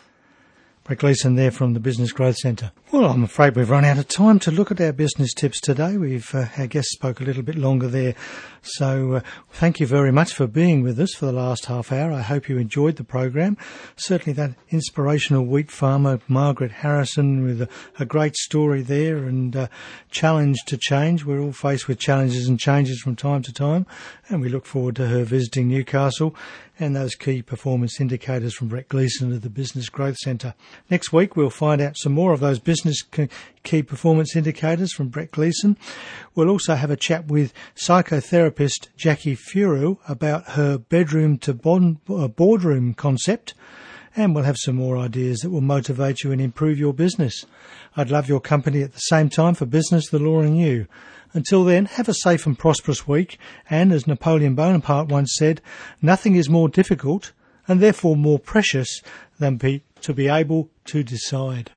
Brett 0.83 0.97
Gleeson 0.97 1.35
there 1.35 1.51
from 1.51 1.75
the 1.75 1.79
Business 1.79 2.11
Growth 2.11 2.37
Centre. 2.37 2.71
Well, 2.91 3.05
I'm 3.05 3.23
afraid 3.23 3.55
we've 3.55 3.69
run 3.69 3.85
out 3.85 3.99
of 3.99 4.07
time 4.07 4.39
to 4.39 4.51
look 4.51 4.71
at 4.71 4.81
our 4.81 4.91
business 4.91 5.31
tips 5.31 5.61
today. 5.61 5.95
We've, 5.95 6.33
uh, 6.33 6.47
our 6.57 6.65
guest 6.65 6.89
spoke 6.89 7.21
a 7.21 7.23
little 7.23 7.43
bit 7.43 7.55
longer 7.55 7.87
there. 7.87 8.15
So, 8.63 9.13
uh, 9.13 9.21
thank 9.51 9.79
you 9.79 9.85
very 9.85 10.11
much 10.11 10.33
for 10.33 10.47
being 10.47 10.81
with 10.81 10.99
us 10.99 11.13
for 11.13 11.27
the 11.27 11.31
last 11.31 11.67
half 11.67 11.91
hour. 11.91 12.11
I 12.11 12.23
hope 12.23 12.49
you 12.49 12.57
enjoyed 12.57 12.95
the 12.95 13.03
program. 13.03 13.57
Certainly 13.95 14.33
that 14.37 14.55
inspirational 14.69 15.45
wheat 15.45 15.69
farmer, 15.69 16.19
Margaret 16.27 16.71
Harrison, 16.71 17.43
with 17.43 17.61
a, 17.61 17.69
a 17.99 18.05
great 18.05 18.35
story 18.35 18.81
there 18.81 19.17
and 19.17 19.55
uh, 19.55 19.67
challenge 20.09 20.57
to 20.65 20.77
change. 20.77 21.25
We're 21.25 21.41
all 21.41 21.53
faced 21.53 21.87
with 21.87 21.99
challenges 21.99 22.47
and 22.47 22.59
changes 22.59 22.99
from 23.01 23.15
time 23.15 23.43
to 23.43 23.53
time, 23.53 23.85
and 24.29 24.41
we 24.41 24.49
look 24.49 24.65
forward 24.65 24.95
to 24.95 25.07
her 25.07 25.23
visiting 25.25 25.67
Newcastle 25.67 26.35
and 26.81 26.95
those 26.95 27.15
key 27.15 27.41
performance 27.41 28.01
indicators 28.01 28.55
from 28.55 28.67
Brett 28.67 28.89
Gleeson 28.89 29.31
of 29.31 29.41
the 29.41 29.49
Business 29.49 29.87
Growth 29.87 30.17
Centre. 30.17 30.55
Next 30.89 31.13
week, 31.13 31.35
we'll 31.35 31.51
find 31.51 31.79
out 31.79 31.95
some 31.95 32.11
more 32.11 32.33
of 32.33 32.39
those 32.39 32.59
business 32.59 33.03
key 33.63 33.83
performance 33.83 34.35
indicators 34.35 34.91
from 34.91 35.09
Brett 35.09 35.31
Gleeson. 35.31 35.77
We'll 36.33 36.49
also 36.49 36.75
have 36.75 36.89
a 36.89 36.97
chat 36.97 37.27
with 37.27 37.53
psychotherapist 37.75 38.87
Jackie 38.97 39.35
Furu 39.35 39.99
about 40.09 40.51
her 40.51 40.79
bedroom 40.79 41.37
to 41.39 41.51
uh, 41.51 42.27
boardroom 42.27 42.95
concept. 42.95 43.53
And 44.15 44.35
we'll 44.35 44.43
have 44.43 44.57
some 44.57 44.75
more 44.75 44.97
ideas 44.97 45.39
that 45.39 45.51
will 45.51 45.61
motivate 45.61 46.23
you 46.23 46.31
and 46.31 46.41
improve 46.41 46.77
your 46.77 46.93
business. 46.93 47.45
I'd 47.95 48.11
love 48.11 48.27
your 48.27 48.41
company 48.41 48.83
at 48.83 48.93
the 48.93 48.99
same 48.99 49.29
time 49.29 49.55
for 49.55 49.65
business, 49.65 50.09
the 50.09 50.19
law 50.19 50.41
and 50.41 50.57
you. 50.57 50.87
Until 51.33 51.63
then, 51.63 51.85
have 51.85 52.09
a 52.09 52.13
safe 52.13 52.45
and 52.45 52.59
prosperous 52.59 53.07
week. 53.07 53.39
And 53.69 53.93
as 53.93 54.07
Napoleon 54.07 54.55
Bonaparte 54.55 55.07
once 55.07 55.35
said, 55.37 55.61
nothing 56.01 56.35
is 56.35 56.49
more 56.49 56.67
difficult 56.67 57.31
and 57.67 57.79
therefore 57.79 58.17
more 58.17 58.39
precious 58.39 59.01
than 59.39 59.55
be, 59.55 59.83
to 60.01 60.13
be 60.13 60.27
able 60.27 60.69
to 60.85 61.03
decide. 61.03 61.71